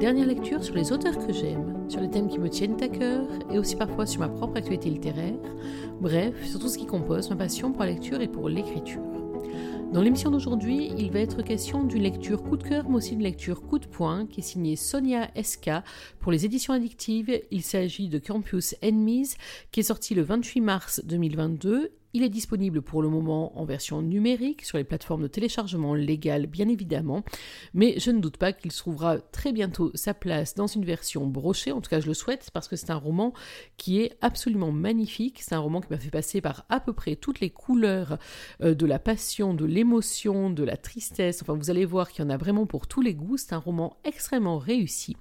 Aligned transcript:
dernières 0.00 0.26
lectures, 0.26 0.64
sur 0.64 0.74
les 0.74 0.92
auteurs 0.92 1.18
que 1.18 1.30
j'aime, 1.30 1.84
sur 1.90 2.00
les 2.00 2.08
thèmes 2.08 2.28
qui 2.28 2.38
me 2.38 2.48
tiennent 2.48 2.82
à 2.82 2.88
cœur 2.88 3.26
et 3.52 3.58
aussi 3.58 3.76
parfois 3.76 4.06
sur 4.06 4.20
ma 4.20 4.30
propre 4.30 4.56
actualité 4.56 4.88
littéraire, 4.88 5.38
bref, 6.00 6.42
sur 6.42 6.58
tout 6.58 6.68
ce 6.68 6.78
qui 6.78 6.86
compose 6.86 7.28
ma 7.28 7.36
passion 7.36 7.70
pour 7.70 7.84
la 7.84 7.90
lecture 7.90 8.22
et 8.22 8.26
pour 8.26 8.48
l'écriture. 8.48 9.02
Dans 9.92 10.00
l'émission 10.00 10.30
d'aujourd'hui, 10.30 10.90
il 10.96 11.10
va 11.10 11.18
être 11.18 11.42
question 11.42 11.84
d'une 11.84 12.02
lecture 12.02 12.42
coup 12.42 12.56
de 12.56 12.62
cœur, 12.62 12.88
mais 12.88 12.96
aussi 12.96 13.10
d'une 13.10 13.24
lecture 13.24 13.60
coup 13.60 13.78
de 13.78 13.86
poing, 13.86 14.26
qui 14.26 14.40
est 14.40 14.42
signée 14.42 14.74
Sonia 14.74 15.28
SK 15.40 15.70
pour 16.18 16.32
les 16.32 16.46
éditions 16.46 16.72
addictives. 16.72 17.38
Il 17.50 17.62
s'agit 17.62 18.08
de 18.08 18.18
Campus 18.18 18.76
Enemies, 18.82 19.34
qui 19.70 19.80
est 19.80 19.82
sorti 19.82 20.14
le 20.14 20.22
28 20.22 20.60
mars 20.62 21.02
2022 21.04 21.92
il 22.12 22.22
est 22.22 22.28
disponible 22.28 22.82
pour 22.82 23.02
le 23.02 23.08
moment 23.08 23.58
en 23.58 23.64
version 23.64 24.02
numérique 24.02 24.64
sur 24.64 24.78
les 24.78 24.84
plateformes 24.84 25.22
de 25.22 25.28
téléchargement 25.28 25.94
légales, 25.94 26.46
bien 26.46 26.68
évidemment, 26.68 27.24
mais 27.74 27.98
je 27.98 28.10
ne 28.10 28.20
doute 28.20 28.36
pas 28.36 28.52
qu'il 28.52 28.72
trouvera 28.72 29.18
très 29.18 29.52
bientôt 29.52 29.90
sa 29.94 30.14
place 30.14 30.54
dans 30.54 30.66
une 30.66 30.84
version 30.84 31.26
brochée, 31.26 31.72
en 31.72 31.80
tout 31.80 31.90
cas 31.90 32.00
je 32.00 32.06
le 32.06 32.14
souhaite, 32.14 32.50
parce 32.52 32.68
que 32.68 32.76
c'est 32.76 32.90
un 32.90 32.96
roman 32.96 33.32
qui 33.76 34.00
est 34.00 34.16
absolument 34.20 34.72
magnifique, 34.72 35.40
c'est 35.42 35.54
un 35.54 35.60
roman 35.60 35.80
qui 35.80 35.88
m'a 35.90 35.98
fait 35.98 36.10
passer 36.10 36.40
par 36.40 36.64
à 36.68 36.80
peu 36.80 36.92
près 36.92 37.16
toutes 37.16 37.40
les 37.40 37.50
couleurs 37.50 38.18
euh, 38.62 38.74
de 38.74 38.86
la 38.86 38.98
passion, 38.98 39.54
de 39.54 39.64
l'émotion, 39.64 40.50
de 40.50 40.64
la 40.64 40.76
tristesse, 40.76 41.42
enfin 41.42 41.54
vous 41.54 41.70
allez 41.70 41.84
voir 41.84 42.10
qu'il 42.10 42.24
y 42.24 42.26
en 42.26 42.30
a 42.30 42.36
vraiment 42.36 42.66
pour 42.66 42.86
tous 42.86 43.00
les 43.00 43.14
goûts, 43.14 43.36
c'est 43.36 43.52
un 43.52 43.58
roman 43.58 43.96
extrêmement 44.04 44.58
réussi, 44.58 45.16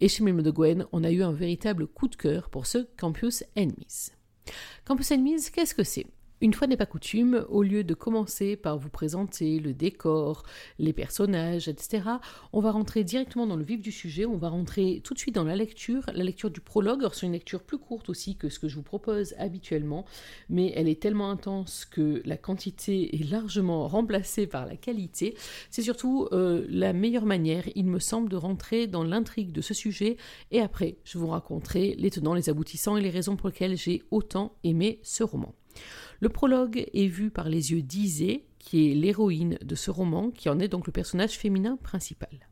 et 0.00 0.08
chez 0.08 0.22
Melmo 0.22 0.42
de 0.42 0.50
Gwen, 0.50 0.86
on 0.92 1.04
a 1.04 1.10
eu 1.10 1.22
un 1.22 1.32
véritable 1.32 1.86
coup 1.86 2.08
de 2.08 2.16
cœur 2.16 2.50
pour 2.50 2.66
ce 2.66 2.86
Campus 2.96 3.44
Enemies. 3.56 4.10
Campus 4.84 5.12
Enemies, 5.12 5.50
qu'est-ce 5.52 5.74
que 5.74 5.84
c'est? 5.84 6.06
Une 6.40 6.54
fois 6.54 6.66
n'est 6.66 6.76
pas 6.76 6.86
coutume, 6.86 7.44
au 7.48 7.62
lieu 7.62 7.84
de 7.84 7.94
commencer 7.94 8.56
par 8.56 8.78
vous 8.78 8.88
présenter 8.88 9.58
le 9.58 9.72
décor, 9.74 10.44
les 10.78 10.92
personnages, 10.92 11.68
etc., 11.68 12.02
on 12.52 12.60
va 12.60 12.70
rentrer 12.70 13.04
directement 13.04 13.46
dans 13.46 13.56
le 13.56 13.64
vif 13.64 13.82
du 13.82 13.92
sujet, 13.92 14.24
on 14.24 14.36
va 14.36 14.48
rentrer 14.48 15.00
tout 15.04 15.14
de 15.14 15.18
suite 15.18 15.34
dans 15.34 15.44
la 15.44 15.56
lecture, 15.56 16.04
la 16.14 16.24
lecture 16.24 16.50
du 16.50 16.60
prologue. 16.60 17.06
c'est 17.12 17.26
une 17.26 17.32
lecture 17.32 17.62
plus 17.62 17.78
courte 17.78 18.08
aussi 18.08 18.36
que 18.36 18.48
ce 18.48 18.58
que 18.58 18.68
je 18.68 18.76
vous 18.76 18.82
propose 18.82 19.34
habituellement, 19.38 20.04
mais 20.48 20.72
elle 20.74 20.88
est 20.88 21.00
tellement 21.00 21.30
intense 21.30 21.84
que 21.84 22.22
la 22.24 22.36
quantité 22.36 23.16
est 23.16 23.30
largement 23.30 23.86
remplacée 23.86 24.46
par 24.46 24.66
la 24.66 24.76
qualité. 24.76 25.36
C'est 25.70 25.82
surtout 25.82 26.28
euh, 26.32 26.64
la 26.68 26.92
meilleure 26.92 27.26
manière, 27.26 27.64
il 27.74 27.86
me 27.86 27.98
semble, 27.98 28.28
de 28.28 28.36
rentrer 28.36 28.86
dans 28.86 29.04
l'intrigue 29.04 29.52
de 29.52 29.60
ce 29.60 29.74
sujet, 29.74 30.16
et 30.50 30.60
après, 30.60 30.96
je 31.04 31.18
vous 31.18 31.28
raconterai 31.28 31.96
les 31.98 32.10
tenants, 32.10 32.34
les 32.34 32.48
aboutissants 32.48 32.96
et 32.96 33.02
les 33.02 33.10
raisons 33.10 33.36
pour 33.36 33.48
lesquelles 33.48 33.76
j'ai 33.76 34.02
autant 34.10 34.56
aimé 34.64 35.00
ce 35.02 35.22
roman. 35.22 35.54
Le 36.20 36.28
prologue 36.28 36.86
est 36.92 37.06
vu 37.06 37.30
par 37.30 37.48
les 37.48 37.72
yeux 37.72 37.80
d'Isée, 37.80 38.44
qui 38.58 38.90
est 38.90 38.94
l'héroïne 38.94 39.58
de 39.62 39.74
ce 39.74 39.90
roman, 39.90 40.30
qui 40.30 40.50
en 40.50 40.58
est 40.58 40.68
donc 40.68 40.86
le 40.86 40.92
personnage 40.92 41.38
féminin 41.38 41.78
principal. 41.82 42.50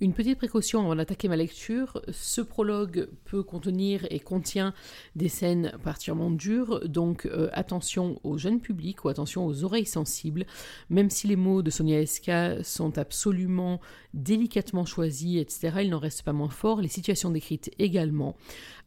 Une 0.00 0.12
petite 0.12 0.36
précaution 0.36 0.80
avant 0.80 0.96
d'attaquer 0.96 1.28
ma 1.28 1.36
lecture, 1.36 2.02
ce 2.10 2.40
prologue 2.40 3.08
peut 3.24 3.44
contenir 3.44 4.04
et 4.10 4.18
contient 4.18 4.74
des 5.14 5.28
scènes 5.28 5.72
particulièrement 5.84 6.32
dures, 6.32 6.88
donc 6.88 7.26
euh, 7.26 7.48
attention 7.52 8.18
au 8.24 8.36
jeune 8.36 8.60
public 8.60 9.04
ou 9.04 9.08
attention 9.08 9.46
aux 9.46 9.62
oreilles 9.62 9.86
sensibles, 9.86 10.46
même 10.90 11.10
si 11.10 11.28
les 11.28 11.36
mots 11.36 11.62
de 11.62 11.70
Sonia 11.70 12.00
Eska 12.00 12.64
sont 12.64 12.98
absolument 12.98 13.80
délicatement 14.12 14.84
choisis, 14.84 15.40
etc., 15.40 15.78
il 15.82 15.90
n'en 15.90 16.00
reste 16.00 16.24
pas 16.24 16.32
moins 16.32 16.50
fort, 16.50 16.80
les 16.80 16.88
situations 16.88 17.30
décrites 17.30 17.70
également. 17.78 18.36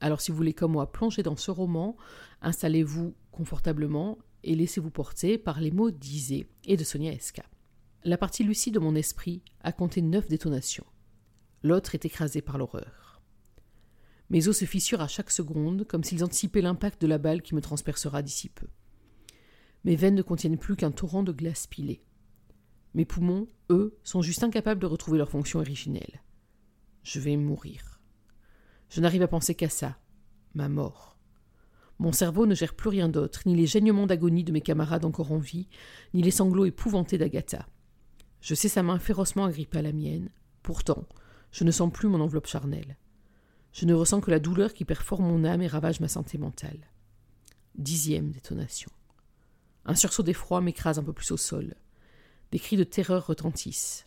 Alors 0.02 0.20
si 0.20 0.32
vous 0.32 0.38
voulez 0.38 0.54
comme 0.54 0.74
moi 0.74 0.92
plonger 0.92 1.24
dans 1.24 1.38
ce 1.38 1.50
roman, 1.50 1.96
installez-vous 2.42 3.14
confortablement 3.38 4.18
et 4.44 4.56
laissez-vous 4.56 4.90
porter 4.90 5.38
par 5.38 5.62
les 5.62 5.70
mots 5.70 5.92
d'Isée 5.92 6.50
et 6.66 6.76
de 6.76 6.84
Sonia 6.84 7.14
Eska. 7.14 7.44
La 8.04 8.18
partie 8.18 8.44
lucide 8.44 8.74
de 8.74 8.80
mon 8.80 8.96
esprit 8.96 9.44
a 9.62 9.72
compté 9.72 10.02
neuf 10.02 10.28
détonations. 10.28 10.88
L'autre 11.62 11.94
est 11.94 12.04
écrasé 12.04 12.42
par 12.42 12.58
l'horreur. 12.58 13.22
Mes 14.32 14.48
os 14.48 14.58
se 14.58 14.66
fissurent 14.66 15.02
à 15.02 15.08
chaque 15.08 15.30
seconde, 15.30 15.86
comme 15.86 16.04
s'ils 16.04 16.24
anticipaient 16.24 16.62
l'impact 16.62 17.00
de 17.00 17.06
la 17.06 17.20
balle 17.20 17.44
qui 17.44 17.54
me 17.54 17.62
transpercera 17.62 18.24
d'ici 18.24 18.50
peu. 18.50 18.68
Mes 19.84 19.96
veines 19.96 20.16
ne 20.16 20.24
contiennent 20.24 20.58
plus 20.58 20.76
qu'un 20.76 20.92
torrent 20.92 21.24
de 21.24 21.32
glace 21.32 21.68
pilée. 21.68 22.04
Mes 22.96 23.06
poumons, 23.06 23.48
eux, 23.70 24.00
sont 24.04 24.24
juste 24.24 24.44
incapables 24.44 24.82
de 24.82 24.88
retrouver 24.88 25.20
leur 25.20 25.30
fonction 25.30 25.60
originelle. 25.60 26.24
Je 27.04 27.20
vais 27.20 27.38
mourir. 27.38 28.02
Je 28.90 29.00
n'arrive 29.00 29.22
à 29.22 29.28
penser 29.28 29.54
qu'à 29.54 29.70
ça, 29.70 30.00
ma 30.56 30.70
mort. 30.70 31.17
Mon 32.00 32.12
cerveau 32.12 32.46
ne 32.46 32.54
gère 32.54 32.76
plus 32.76 32.90
rien 32.90 33.10
d'autre, 33.10 33.42
ni 33.46 33.56
les 33.56 33.66
gênements 33.66 34.06
d'agonie 34.06 34.44
de 34.44 34.52
mes 34.52 34.62
camarades 34.62 35.06
encore 35.06 35.32
en 35.32 35.40
vie, 35.40 35.68
ni 36.14 36.22
les 36.22 36.32
sanglots 36.32 36.66
épouvantés 36.66 37.18
d'Agatha. 37.18 37.66
Je 38.42 38.54
sais 38.54 38.70
sa 38.70 38.84
main 38.84 39.00
férocement 39.00 39.46
agrippée 39.46 39.80
à 39.80 39.82
la 39.82 39.94
mienne. 39.94 40.30
Pourtant, 40.62 41.08
je 41.52 41.64
ne 41.64 41.72
sens 41.72 41.92
plus 41.92 42.08
mon 42.08 42.22
enveloppe 42.22 42.48
charnelle. 42.48 42.98
Je 43.72 43.86
ne 43.86 43.94
ressens 43.94 44.22
que 44.22 44.32
la 44.32 44.40
douleur 44.40 44.74
qui 44.74 44.86
perfore 44.86 45.22
mon 45.22 45.44
âme 45.44 45.62
et 45.62 45.68
ravage 45.68 46.00
ma 46.00 46.08
santé 46.08 46.38
mentale. 46.38 46.88
Dixième 47.76 48.32
détonation. 48.32 48.92
Un 49.86 49.96
sursaut 49.96 50.24
d'effroi 50.24 50.62
m'écrase 50.62 51.00
un 51.00 51.04
peu 51.04 51.14
plus 51.14 51.32
au 51.32 51.38
sol. 51.38 51.76
Des 52.52 52.60
cris 52.60 52.78
de 52.78 52.84
terreur 52.84 53.28
retentissent. 53.28 54.06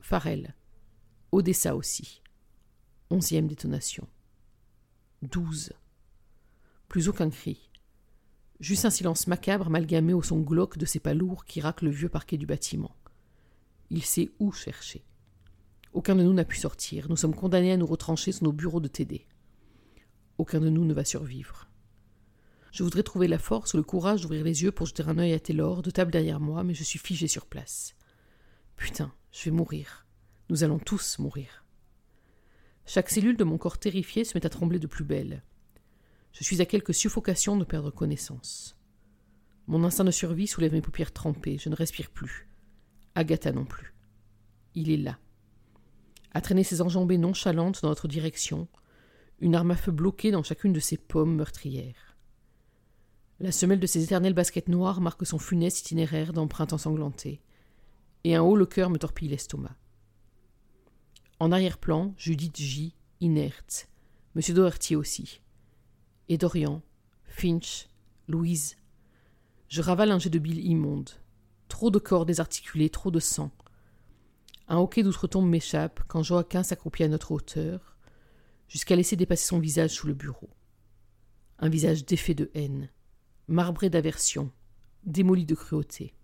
Farel. 0.00 0.54
Odessa 1.32 1.76
aussi. 1.76 2.22
Onzième 3.10 3.46
détonation. 3.46 4.06
Douze. 5.22 5.72
Plus 6.88 7.08
aucun 7.10 7.28
cri. 7.28 7.70
Juste 8.60 8.86
un 8.86 8.90
silence 8.90 9.26
macabre 9.26 9.66
amalgamé 9.66 10.14
au 10.14 10.22
son 10.22 10.40
glauque 10.40 10.78
de 10.78 10.86
ces 10.86 11.00
pas 11.00 11.12
lourds 11.12 11.44
qui 11.44 11.60
raquent 11.60 11.82
le 11.82 11.90
vieux 11.90 12.08
parquet 12.08 12.38
du 12.38 12.46
bâtiment. 12.46 12.96
Il 13.90 14.02
sait 14.02 14.30
où 14.38 14.52
chercher. 14.52 15.04
Aucun 15.92 16.16
de 16.16 16.22
nous 16.22 16.32
n'a 16.32 16.46
pu 16.46 16.56
sortir. 16.56 17.08
Nous 17.10 17.16
sommes 17.16 17.34
condamnés 17.34 17.72
à 17.72 17.76
nous 17.76 17.86
retrancher 17.86 18.32
sur 18.32 18.44
nos 18.44 18.52
bureaux 18.52 18.80
de 18.80 18.88
TD. 18.88 19.26
Aucun 20.38 20.60
de 20.60 20.70
nous 20.70 20.86
ne 20.86 20.94
va 20.94 21.04
survivre. 21.04 21.68
Je 22.72 22.82
voudrais 22.82 23.02
trouver 23.02 23.28
la 23.28 23.38
force 23.38 23.74
ou 23.74 23.76
le 23.76 23.82
courage 23.82 24.22
d'ouvrir 24.22 24.44
les 24.44 24.62
yeux 24.62 24.72
pour 24.72 24.86
jeter 24.86 25.02
un 25.02 25.18
œil 25.18 25.34
à 25.34 25.40
Taylor, 25.40 25.82
de 25.82 25.90
table 25.90 26.12
derrière 26.12 26.40
moi, 26.40 26.64
mais 26.64 26.74
je 26.74 26.84
suis 26.84 26.98
figé 26.98 27.28
sur 27.28 27.46
place. 27.46 27.96
Putain, 28.76 29.12
je 29.30 29.44
vais 29.44 29.50
mourir. 29.50 30.06
Nous 30.48 30.64
allons 30.64 30.78
tous 30.78 31.18
mourir. 31.18 31.64
Chaque 32.86 33.10
cellule 33.10 33.36
de 33.36 33.44
mon 33.44 33.58
corps 33.58 33.78
terrifié 33.78 34.24
se 34.24 34.36
met 34.36 34.46
à 34.46 34.50
trembler 34.50 34.78
de 34.78 34.86
plus 34.86 35.04
belle. 35.04 35.42
Je 36.38 36.44
suis 36.44 36.62
à 36.62 36.66
quelques 36.66 36.94
suffocations 36.94 37.56
de 37.56 37.64
perdre 37.64 37.90
connaissance. 37.90 38.76
Mon 39.66 39.82
instinct 39.82 40.04
de 40.04 40.12
survie 40.12 40.46
soulève 40.46 40.72
mes 40.72 40.80
paupières 40.80 41.12
trempées. 41.12 41.58
Je 41.58 41.68
ne 41.68 41.74
respire 41.74 42.10
plus. 42.10 42.48
Agatha 43.16 43.50
non 43.50 43.64
plus. 43.64 43.92
Il 44.76 44.88
est 44.88 44.98
là. 44.98 45.18
À 46.30 46.40
traîner 46.40 46.62
ses 46.62 46.80
enjambées 46.80 47.18
nonchalantes 47.18 47.82
dans 47.82 47.88
notre 47.88 48.06
direction, 48.06 48.68
une 49.40 49.56
arme 49.56 49.72
à 49.72 49.76
feu 49.76 49.90
bloquée 49.90 50.30
dans 50.30 50.44
chacune 50.44 50.72
de 50.72 50.78
ses 50.78 50.96
pommes 50.96 51.34
meurtrières. 51.34 52.16
La 53.40 53.50
semelle 53.50 53.80
de 53.80 53.86
ses 53.88 54.04
éternelles 54.04 54.32
baskets 54.32 54.68
noires 54.68 55.00
marque 55.00 55.26
son 55.26 55.40
funeste 55.40 55.80
itinéraire 55.80 56.32
d'empreintes 56.32 56.72
ensanglantées, 56.72 57.40
et 58.22 58.36
un 58.36 58.42
haut 58.42 58.56
le 58.56 58.66
cœur 58.66 58.90
me 58.90 58.98
torpille 58.98 59.28
l'estomac. 59.28 59.76
En 61.40 61.50
arrière-plan, 61.50 62.14
Judith 62.16 62.56
J, 62.56 62.94
inerte, 63.20 63.88
Monsieur 64.36 64.54
Doherty 64.54 64.94
aussi, 64.94 65.40
et 66.28 66.38
Dorian, 66.38 66.82
Finch, 67.24 67.88
Louise. 68.26 68.76
Je 69.68 69.82
ravale 69.82 70.10
un 70.10 70.18
jet 70.18 70.30
de 70.30 70.38
bile 70.38 70.64
immonde. 70.64 71.10
Trop 71.68 71.90
de 71.90 71.98
corps 71.98 72.26
désarticulés, 72.26 72.90
trop 72.90 73.10
de 73.10 73.20
sang. 73.20 73.50
Un 74.68 74.78
hoquet 74.78 75.02
d'outre-tombe 75.02 75.48
m'échappe 75.48 76.00
quand 76.08 76.22
Joaquin 76.22 76.62
s'accroupit 76.62 77.04
à 77.04 77.08
notre 77.08 77.32
hauteur, 77.32 77.96
jusqu'à 78.68 78.96
laisser 78.96 79.16
dépasser 79.16 79.46
son 79.46 79.58
visage 79.58 79.90
sous 79.90 80.06
le 80.06 80.14
bureau. 80.14 80.50
Un 81.58 81.68
visage 81.68 82.04
défait 82.04 82.34
de 82.34 82.50
haine, 82.54 82.90
marbré 83.46 83.88
d'aversion, 83.88 84.50
démoli 85.04 85.46
de 85.46 85.54
cruauté. 85.54 86.14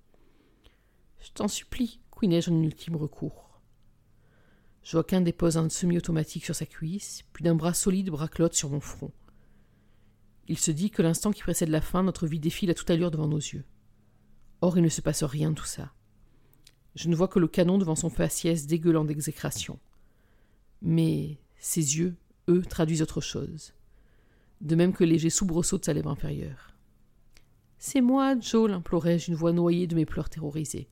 Je 1.20 1.30
t'en 1.32 1.48
supplie, 1.48 2.00
couinai-je 2.10 2.50
en 2.50 2.62
ultime 2.62 2.96
recours. 2.96 3.60
Joaquin 4.82 5.22
dépose 5.22 5.56
un 5.56 5.70
semi-automatique 5.70 6.44
sur 6.44 6.54
sa 6.54 6.66
cuisse, 6.66 7.24
puis 7.32 7.42
d'un 7.42 7.54
bras 7.54 7.72
solide 7.72 8.10
braclote 8.10 8.54
sur 8.54 8.68
mon 8.68 8.80
front. 8.80 9.12
Il 10.48 10.58
se 10.58 10.70
dit 10.70 10.90
que 10.90 11.02
l'instant 11.02 11.30
qui 11.30 11.42
précède 11.42 11.70
la 11.70 11.80
fin, 11.80 12.02
notre 12.02 12.26
vie 12.26 12.40
défile 12.40 12.70
à 12.70 12.74
toute 12.74 12.90
allure 12.90 13.10
devant 13.10 13.28
nos 13.28 13.38
yeux. 13.38 13.64
Or, 14.60 14.76
il 14.76 14.84
ne 14.84 14.88
se 14.88 15.00
passe 15.00 15.24
rien 15.24 15.50
de 15.50 15.54
tout 15.54 15.64
ça. 15.64 15.92
Je 16.94 17.08
ne 17.08 17.16
vois 17.16 17.28
que 17.28 17.38
le 17.38 17.48
canon 17.48 17.78
devant 17.78 17.96
son 17.96 18.10
faciès 18.10 18.66
dégueulant 18.66 19.04
d'exécration. 19.04 19.78
Mais 20.82 21.38
ses 21.58 21.98
yeux, 21.98 22.16
eux, 22.48 22.62
traduisent 22.62 23.02
autre 23.02 23.20
chose. 23.20 23.74
De 24.60 24.76
même 24.76 24.92
que 24.92 25.04
léger 25.04 25.30
soubresaut 25.30 25.78
de 25.78 25.84
sa 25.84 25.92
lèvre 25.92 26.10
inférieure. 26.10 26.74
C'est 27.78 28.00
moi, 28.00 28.38
Joe, 28.38 28.70
l'implorai-je, 28.70 29.30
une 29.30 29.36
voix 29.36 29.52
noyée 29.52 29.86
de 29.86 29.94
mes 29.94 30.06
pleurs 30.06 30.30
terrorisés. 30.30 30.88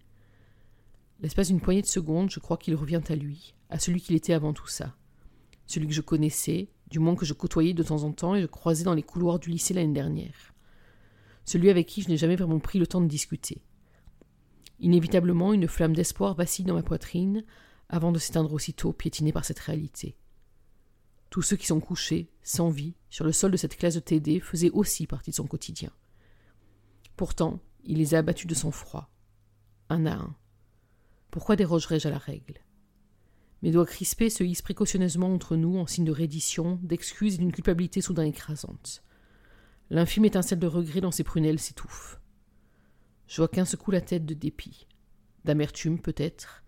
L'espace 1.21 1.49
d'une 1.49 1.61
poignée 1.61 1.83
de 1.83 1.87
secondes, 1.87 2.31
je 2.31 2.41
crois 2.41 2.57
qu'il 2.57 2.75
revient 2.75 3.01
à 3.09 3.15
lui, 3.15 3.55
à 3.71 3.79
celui 3.79 4.01
qu'il 4.01 4.17
était 4.17 4.33
avant 4.33 4.53
tout 4.53 4.67
ça. 4.67 4.97
Celui 5.67 5.87
que 5.87 5.95
je 5.95 6.01
connaissais, 6.01 6.69
du 6.93 6.99
moins 6.99 7.17
que 7.17 7.25
je 7.25 7.33
côtoyais 7.33 7.73
de 7.73 7.83
temps 7.83 8.05
en 8.05 8.13
temps 8.13 8.35
et 8.37 8.43
je 8.43 8.47
croisais 8.47 8.85
dans 8.85 8.95
les 8.95 9.03
couloirs 9.03 9.39
du 9.39 9.49
lycée 9.49 9.73
l'année 9.73 9.95
dernière. 9.95 10.53
Celui 11.47 11.71
avec 11.71 11.87
qui 11.89 12.03
je 12.03 12.09
n'ai 12.09 12.19
jamais 12.19 12.37
vraiment 12.37 12.61
pris 12.61 12.79
le 12.79 12.87
temps 12.87 13.01
de 13.01 13.09
discuter. 13.09 13.63
Inévitablement, 14.79 15.55
une 15.55 15.69
flamme 15.69 15.97
d'espoir 15.97 16.35
vacille 16.35 16.67
dans 16.67 16.75
ma 16.75 16.83
poitrine, 16.83 17.45
avant 17.89 18.13
de 18.13 18.19
s'éteindre 18.19 18.53
aussitôt, 18.53 18.93
piétinés 18.93 19.33
par 19.33 19.47
cette 19.47 19.59
réalité. 19.59 20.17
Tous 21.31 21.41
ceux 21.41 21.57
qui 21.57 21.67
sont 21.67 21.81
couchés, 21.81 22.31
sans 22.43 22.69
vie, 22.69 22.95
sur 23.09 23.25
le 23.25 23.33
sol 23.33 23.51
de 23.51 23.57
cette 23.57 23.77
classe 23.77 23.95
de 23.95 24.01
TD 24.01 24.39
faisaient 24.39 24.71
aussi 24.71 25.07
partie 25.07 25.31
de 25.31 25.37
son 25.37 25.47
quotidien. 25.47 25.91
Pourtant, 27.17 27.59
il 27.85 27.99
les 27.99 28.15
a 28.15 28.19
abattus 28.19 28.47
de 28.47 28.55
son 28.55 28.71
froid, 28.71 29.11
un 29.89 30.05
à 30.05 30.13
un. 30.13 30.37
Pourquoi 31.31 31.57
dérogerais-je 31.57 32.09
à 32.09 32.11
la 32.11 32.19
règle? 32.19 32.61
Mes 33.63 33.71
doigts 33.71 33.87
crispés 33.87 34.31
se 34.31 34.43
hissent 34.43 34.63
précautionneusement 34.63 35.33
entre 35.33 35.55
nous 35.57 35.79
en 35.79 35.87
signe 35.87 36.05
de 36.05 36.13
reddition, 36.13 36.81
d'excuse 36.83 37.35
et 37.35 37.39
d'une 37.39 37.53
culpabilité 37.53 38.01
soudain 38.01 38.25
écrasante. 38.25 39.05
L'infime 39.91 40.25
étincelle 40.25 40.59
de 40.59 40.67
regret 40.67 41.01
dans 41.01 41.13
ses 41.13 41.23
prunelles 41.23 41.61
s'étouffe. 41.61 42.21
Joaquin 43.29 43.65
secoue 43.65 43.93
la 43.93 44.01
tête 44.01 44.27
de 44.27 44.35
dépit, 44.35 44.89
d'amertume 45.45 46.01
peut-être, 46.01 46.65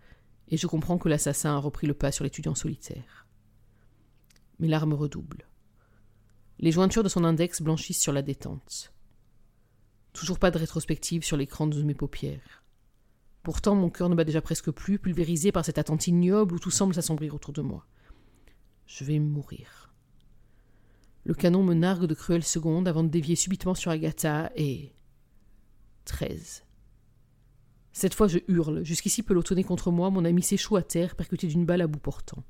et 0.47 0.57
je 0.57 0.67
comprends 0.67 0.97
que 0.97 1.09
l'assassin 1.09 1.55
a 1.55 1.59
repris 1.59 1.85
le 1.85 1.93
pas 1.93 2.11
sur 2.11 2.23
l'étudiant 2.23 2.55
solitaire. 2.55 3.27
Mes 4.59 4.67
larmes 4.67 4.93
redoublent. 4.93 5.49
Les 6.59 6.71
jointures 6.71 7.03
de 7.03 7.09
son 7.09 7.25
index 7.25 7.61
blanchissent 7.61 8.01
sur 8.01 8.13
la 8.13 8.21
détente. 8.21 8.93
Toujours 10.13 10.39
pas 10.39 10.51
de 10.51 10.57
rétrospective 10.57 11.25
sur 11.25 11.35
l'écran 11.35 11.67
de 11.67 11.83
mes 11.83 11.93
paupières. 11.93 12.64
Pourtant, 13.45 13.75
mon 13.75 13.91
cœur 13.91 14.09
ne 14.09 14.15
bat 14.15 14.23
déjà 14.23 14.41
presque 14.41 14.71
plus, 14.71 14.97
pulvérisé 14.97 15.51
par 15.51 15.63
cette 15.63 15.77
attente 15.77 16.07
ignoble 16.07 16.55
où 16.55 16.59
tout 16.59 16.71
semble 16.71 16.95
s'assombrir 16.95 17.35
autour 17.35 17.53
de 17.53 17.61
moi. 17.61 17.85
Je 18.87 19.03
vais 19.03 19.19
mourir. 19.19 19.93
Le 21.25 21.35
canon 21.35 21.61
me 21.61 21.75
nargue 21.75 22.05
de 22.05 22.15
cruelles 22.15 22.43
secondes 22.43 22.87
avant 22.87 23.03
de 23.03 23.07
dévier 23.07 23.35
subitement 23.35 23.75
sur 23.75 23.91
Agatha 23.91 24.51
et. 24.55 24.95
13. 26.05 26.63
Cette 27.91 28.15
fois, 28.15 28.27
je 28.27 28.39
hurle. 28.47 28.83
Jusqu'ici 28.83 29.21
pelotonné 29.21 29.63
contre 29.63 29.91
moi, 29.91 30.09
mon 30.09 30.25
ami 30.25 30.41
s'échoue 30.41 30.77
à 30.77 30.81
terre, 30.81 31.15
percuté 31.15 31.45
d'une 31.45 31.67
balle 31.67 31.81
à 31.81 31.87
bout 31.87 31.99
portant. 31.99 32.43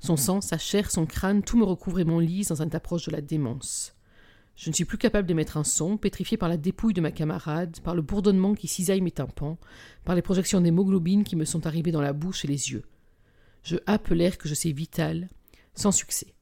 Son 0.00 0.16
sang, 0.16 0.40
sa 0.40 0.58
chair, 0.58 0.90
son 0.90 1.06
crâne, 1.06 1.44
tout 1.44 1.56
me 1.56 1.64
recouvre 1.64 2.00
et 2.00 2.04
m'enlise 2.04 2.48
dans 2.48 2.62
un 2.62 2.70
approche 2.70 3.06
de 3.06 3.12
la 3.12 3.20
démence. 3.20 3.95
Je 4.56 4.70
ne 4.70 4.74
suis 4.74 4.86
plus 4.86 4.96
capable 4.96 5.28
d'émettre 5.28 5.58
un 5.58 5.64
son, 5.64 5.98
pétrifié 5.98 6.38
par 6.38 6.48
la 6.48 6.56
dépouille 6.56 6.94
de 6.94 7.02
ma 7.02 7.12
camarade, 7.12 7.78
par 7.80 7.94
le 7.94 8.00
bourdonnement 8.00 8.54
qui 8.54 8.68
cisaille 8.68 9.02
mes 9.02 9.10
tympans, 9.10 9.58
par 10.04 10.14
les 10.14 10.22
projections 10.22 10.62
d'hémoglobine 10.62 11.24
qui 11.24 11.36
me 11.36 11.44
sont 11.44 11.66
arrivées 11.66 11.92
dans 11.92 12.00
la 12.00 12.14
bouche 12.14 12.44
et 12.44 12.48
les 12.48 12.72
yeux. 12.72 12.84
Je 13.62 13.76
happe 13.86 14.08
l'air 14.08 14.38
que 14.38 14.48
je 14.48 14.54
sais 14.54 14.72
vital, 14.72 15.28
sans 15.74 15.92
succès. 15.92 16.34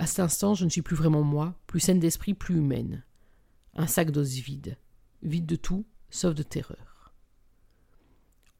À 0.00 0.06
cet 0.06 0.20
instant, 0.20 0.54
je 0.54 0.64
ne 0.64 0.70
suis 0.70 0.82
plus 0.82 0.96
vraiment 0.96 1.22
moi, 1.22 1.54
plus 1.68 1.78
saine 1.78 2.00
d'esprit, 2.00 2.34
plus 2.34 2.56
humaine. 2.56 3.04
Un 3.74 3.86
sac 3.86 4.10
d'os 4.10 4.28
vide, 4.28 4.76
vide 5.22 5.46
de 5.46 5.56
tout, 5.56 5.86
sauf 6.10 6.34
de 6.34 6.42
terreur. 6.42 7.14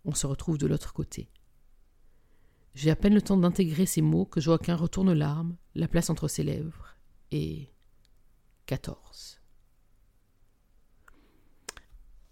On 0.05 0.15
se 0.15 0.29
retrouve 0.29 0.59
de 0.59 0.69
l'autre 0.69 0.93
côté. 0.93 1.29
J'ai 2.75 2.91
à 2.91 2.97
peine 2.97 3.15
le 3.15 3.23
temps 3.23 3.37
d'intégrer 3.37 3.87
ces 3.87 4.03
mots 4.03 4.27
que 4.27 4.41
Joaquin 4.41 4.77
retourne 4.77 5.12
l'arme, 5.12 5.56
la 5.75 5.89
place 5.89 6.11
entre 6.11 6.29
ses 6.29 6.45
lèvres, 6.45 6.97
et 7.33 7.74
14. 8.67 9.44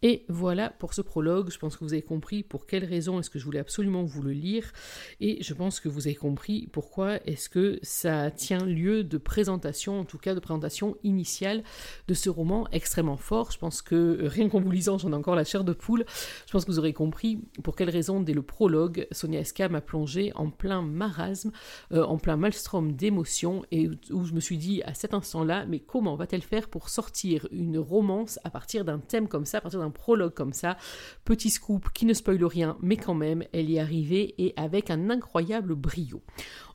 Et 0.02 0.24
voilà 0.28 0.70
pour 0.70 0.94
ce 0.94 1.00
prologue. 1.00 1.50
Je 1.50 1.58
pense 1.58 1.76
que 1.76 1.84
vous 1.84 1.92
avez 1.92 2.02
compris 2.02 2.42
pour 2.42 2.66
quelles 2.66 2.84
raisons 2.84 3.20
est-ce 3.20 3.30
que 3.30 3.38
je 3.38 3.44
voulais 3.44 3.60
absolument 3.60 4.02
vous 4.02 4.22
le 4.22 4.32
lire. 4.32 4.72
Et 5.20 5.42
je 5.42 5.54
pense 5.54 5.78
que 5.80 5.88
vous 5.88 6.06
avez 6.06 6.16
compris 6.16 6.68
pourquoi 6.72 7.16
est-ce 7.26 7.48
que 7.48 7.78
ça 7.82 8.30
tient 8.30 8.64
lieu 8.64 9.04
de 9.04 9.18
présentation, 9.18 10.00
en 10.00 10.04
tout 10.04 10.18
cas 10.18 10.34
de 10.34 10.40
présentation 10.40 10.96
initiale 11.04 11.62
de 12.08 12.14
ce 12.14 12.30
roman 12.30 12.66
extrêmement 12.72 13.16
fort. 13.16 13.52
Je 13.52 13.58
pense 13.58 13.82
que 13.82 14.26
rien 14.26 14.48
qu'en 14.48 14.60
vous 14.60 14.70
lisant, 14.70 14.98
j'en 14.98 15.12
ai 15.12 15.14
encore 15.14 15.36
la 15.36 15.44
chair 15.44 15.62
de 15.62 15.72
poule. 15.72 16.04
Je 16.46 16.52
pense 16.52 16.64
que 16.64 16.70
vous 16.70 16.78
aurez 16.78 16.92
compris 16.92 17.38
pour 17.62 17.76
quelles 17.76 17.90
raisons, 17.90 18.20
dès 18.20 18.34
le 18.34 18.42
prologue, 18.42 19.06
Sonia 19.12 19.40
Esca 19.40 19.68
m'a 19.68 19.80
plongé 19.80 20.32
en 20.34 20.50
plein 20.50 20.82
marasme, 20.82 21.52
euh, 21.92 22.02
en 22.02 22.18
plein 22.18 22.36
maelstrom 22.36 22.92
d'émotions, 22.92 23.64
et 23.70 23.88
où 24.10 24.24
je 24.24 24.32
me 24.32 24.40
suis 24.40 24.58
dit 24.58 24.82
à 24.82 24.94
cet 24.94 25.14
instant-là, 25.14 25.64
mais 25.66 25.78
comment 25.78 26.16
va-t-elle 26.16 26.42
faire 26.42 26.68
pour 26.68 26.88
sortir 26.88 27.46
une 27.52 27.78
romance 27.78 28.40
à 28.44 28.50
partir 28.50 28.84
d'un 28.84 28.98
thème 28.98 29.28
comme 29.28 29.46
ça, 29.46 29.58
à 29.58 29.60
partir 29.60 29.80
d'un 29.80 29.91
prologue 29.92 30.34
comme 30.34 30.52
ça. 30.52 30.76
Petit 31.24 31.50
scoop 31.50 31.90
qui 31.92 32.04
ne 32.04 32.14
spoile 32.14 32.44
rien, 32.44 32.76
mais 32.80 32.96
quand 32.96 33.14
même, 33.14 33.44
elle 33.52 33.70
y 33.70 33.76
est 33.76 33.80
arrivée 33.80 34.34
et 34.38 34.54
avec 34.56 34.90
un 34.90 35.10
incroyable 35.10 35.74
brio. 35.74 36.22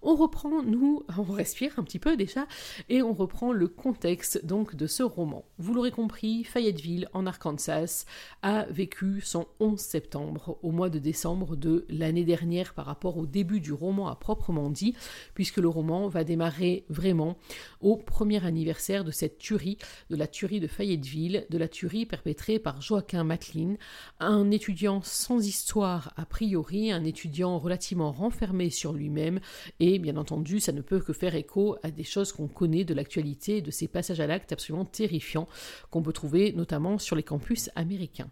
On 0.02 0.16
reprend, 0.16 0.64
nous, 0.64 1.04
on 1.18 1.24
respire 1.24 1.74
un 1.78 1.84
petit 1.84 2.00
peu 2.00 2.16
déjà, 2.16 2.48
et 2.90 3.02
on 3.02 3.14
reprend 3.14 3.52
le 3.52 3.68
contexte 3.68 4.46
donc 4.46 4.76
de 4.76 4.88
ce 4.88 5.04
roman. 5.04 5.46
Vous 5.58 5.74
l'aurez 5.74 5.92
compris, 5.92 6.44
Fayetteville, 6.44 7.10
en 7.14 7.26
Arkansas, 7.26 8.06
a 8.42 8.66
vécu 8.70 9.22
son 9.22 9.48
11 9.60 9.80
septembre, 9.80 10.60
au 10.62 10.72
mois 10.72 10.90
de 10.90 11.00
décembre 11.00 11.56
de 11.56 11.86
l'année 11.90 12.24
dernière 12.24 12.74
par 12.74 12.86
rapport 12.86 13.18
au 13.18 13.26
début 13.26 13.60
du 13.60 13.74
roman 13.74 14.08
à 14.08 14.16
proprement 14.16 14.70
dit, 14.70 14.96
puisque 15.34 15.58
le 15.58 15.70
roman 15.70 16.08
va 16.08 16.24
démarrer 16.24 16.86
vraiment 16.90 17.38
au 17.82 17.98
premier 17.98 18.46
anniversaire 18.46 19.04
de 19.04 19.12
cette 19.12 19.38
tuerie, 19.38 19.78
de 20.10 20.16
la 20.16 20.28
tuerie 20.28 20.60
de 20.60 20.68
Fayetteville, 20.68 21.46
de 21.50 21.58
la 21.58 21.68
tuerie 21.68 22.06
perpétrée 22.06 22.60
par 22.60 22.82
Joaquin 22.82 23.07
Maclean, 23.16 23.78
un 24.20 24.52
étudiant 24.52 25.02
sans 25.02 25.46
histoire 25.46 26.14
a 26.18 26.26
priori, 26.26 26.92
un 26.92 27.04
étudiant 27.04 27.58
relativement 27.58 28.12
renfermé 28.12 28.70
sur 28.70 28.94
lui-même 28.94 29.40
et 29.80 29.88
et 29.90 30.00
bien 30.00 30.18
entendu, 30.18 30.60
ça 30.60 30.74
ne 30.74 30.82
peut 30.82 31.00
que 31.00 31.14
faire 31.14 31.34
écho 31.34 31.78
à 31.82 31.92
des 31.92 32.04
choses 32.04 32.34
qu'on 32.34 32.50
connaît 32.50 32.84
de 32.84 32.94
l'actualité, 32.94 33.62
de 33.62 33.72
ces 33.72 33.88
passages 33.88 34.20
à 34.20 34.28
l'acte 34.28 34.52
absolument 34.52 34.84
terrifiants 34.84 35.48
qu'on 35.92 36.02
peut 36.02 36.12
trouver 36.12 36.52
notamment 36.52 36.98
sur 36.98 37.16
les 37.16 37.24
campus 37.24 37.70
américains. 37.76 38.30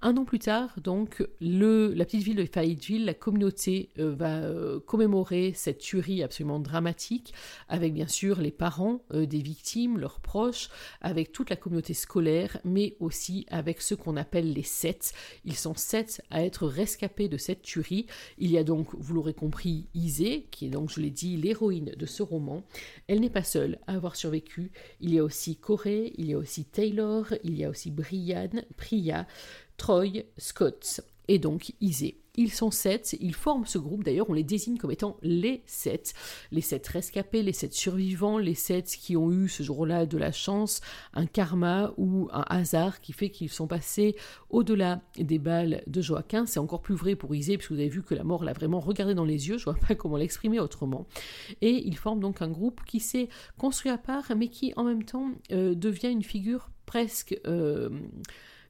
Un 0.00 0.16
an 0.16 0.24
plus 0.24 0.38
tard, 0.38 0.70
donc, 0.82 1.22
la 1.40 2.04
petite 2.06 2.22
ville 2.22 2.36
de 2.36 2.46
Fayetteville, 2.46 3.04
la 3.04 3.12
communauté 3.12 3.90
euh, 3.98 4.14
va 4.14 4.38
euh, 4.38 4.80
commémorer 4.80 5.52
cette 5.54 5.78
tuerie 5.78 6.22
absolument 6.22 6.58
dramatique, 6.58 7.34
avec 7.68 7.92
bien 7.92 8.08
sûr 8.08 8.40
les 8.40 8.50
parents 8.50 9.02
euh, 9.12 9.26
des 9.26 9.42
victimes, 9.42 9.98
leurs 9.98 10.20
proches, 10.20 10.70
avec 11.02 11.32
toute 11.32 11.50
la 11.50 11.56
communauté 11.56 11.92
scolaire, 11.92 12.58
mais 12.64 12.96
aussi 12.98 13.44
avec 13.50 13.82
ceux 13.82 13.96
qu'on 13.96 14.13
appelle 14.16 14.52
les 14.52 14.62
sept. 14.62 15.12
Ils 15.44 15.56
sont 15.56 15.74
sept 15.74 16.22
à 16.30 16.44
être 16.44 16.66
rescapés 16.66 17.28
de 17.28 17.36
cette 17.36 17.62
tuerie. 17.62 18.06
Il 18.38 18.50
y 18.50 18.58
a 18.58 18.64
donc, 18.64 18.88
vous 18.94 19.14
l'aurez 19.14 19.34
compris, 19.34 19.86
Isée, 19.94 20.46
qui 20.50 20.66
est 20.66 20.70
donc 20.70 20.90
je 20.90 21.00
l'ai 21.00 21.10
dit, 21.10 21.36
l'héroïne 21.36 21.92
de 21.96 22.06
ce 22.06 22.22
roman. 22.22 22.62
Elle 23.06 23.20
n'est 23.20 23.30
pas 23.30 23.44
seule 23.44 23.78
à 23.86 23.94
avoir 23.94 24.16
survécu. 24.16 24.72
Il 25.00 25.12
y 25.12 25.18
a 25.18 25.24
aussi 25.24 25.56
Corée, 25.56 26.12
il 26.18 26.26
y 26.26 26.34
a 26.34 26.38
aussi 26.38 26.64
Taylor, 26.64 27.26
il 27.42 27.56
y 27.56 27.64
a 27.64 27.70
aussi 27.70 27.90
Brian, 27.90 28.50
Priya, 28.76 29.26
Troy, 29.76 30.24
Scott 30.38 31.00
et 31.28 31.38
donc 31.38 31.72
Isée. 31.80 32.23
Ils 32.36 32.52
sont 32.52 32.70
sept, 32.70 33.16
ils 33.20 33.34
forment 33.34 33.66
ce 33.66 33.78
groupe, 33.78 34.04
d'ailleurs 34.04 34.28
on 34.28 34.32
les 34.32 34.42
désigne 34.42 34.76
comme 34.76 34.90
étant 34.90 35.16
les 35.22 35.62
sept, 35.66 36.14
les 36.50 36.60
sept 36.60 36.86
rescapés, 36.88 37.42
les 37.42 37.52
sept 37.52 37.72
survivants, 37.72 38.38
les 38.38 38.54
sept 38.54 38.86
qui 38.86 39.16
ont 39.16 39.30
eu 39.30 39.48
ce 39.48 39.62
jour-là 39.62 40.04
de 40.06 40.18
la 40.18 40.32
chance, 40.32 40.80
un 41.12 41.26
karma 41.26 41.92
ou 41.96 42.28
un 42.32 42.44
hasard 42.48 43.00
qui 43.00 43.12
fait 43.12 43.30
qu'ils 43.30 43.50
sont 43.50 43.66
passés 43.66 44.16
au-delà 44.50 45.00
des 45.16 45.38
balles 45.38 45.82
de 45.86 46.00
Joaquin. 46.00 46.46
C'est 46.46 46.58
encore 46.58 46.82
plus 46.82 46.94
vrai 46.94 47.14
pour 47.14 47.34
Isée, 47.34 47.56
puisque 47.56 47.72
vous 47.72 47.78
avez 47.78 47.88
vu 47.88 48.02
que 48.02 48.14
la 48.14 48.24
mort 48.24 48.44
l'a 48.44 48.52
vraiment 48.52 48.80
regardé 48.80 49.14
dans 49.14 49.24
les 49.24 49.48
yeux, 49.48 49.58
je 49.58 49.64
vois 49.64 49.74
pas 49.76 49.94
comment 49.94 50.16
l'exprimer 50.16 50.60
autrement. 50.60 51.06
Et 51.60 51.86
ils 51.86 51.96
forment 51.96 52.20
donc 52.20 52.42
un 52.42 52.48
groupe 52.48 52.80
qui 52.84 53.00
s'est 53.00 53.28
construit 53.58 53.90
à 53.90 53.98
part, 53.98 54.32
mais 54.36 54.48
qui 54.48 54.72
en 54.76 54.84
même 54.84 55.04
temps 55.04 55.30
euh, 55.52 55.74
devient 55.74 56.10
une 56.10 56.24
figure 56.24 56.70
presque... 56.86 57.38
Euh, 57.46 57.90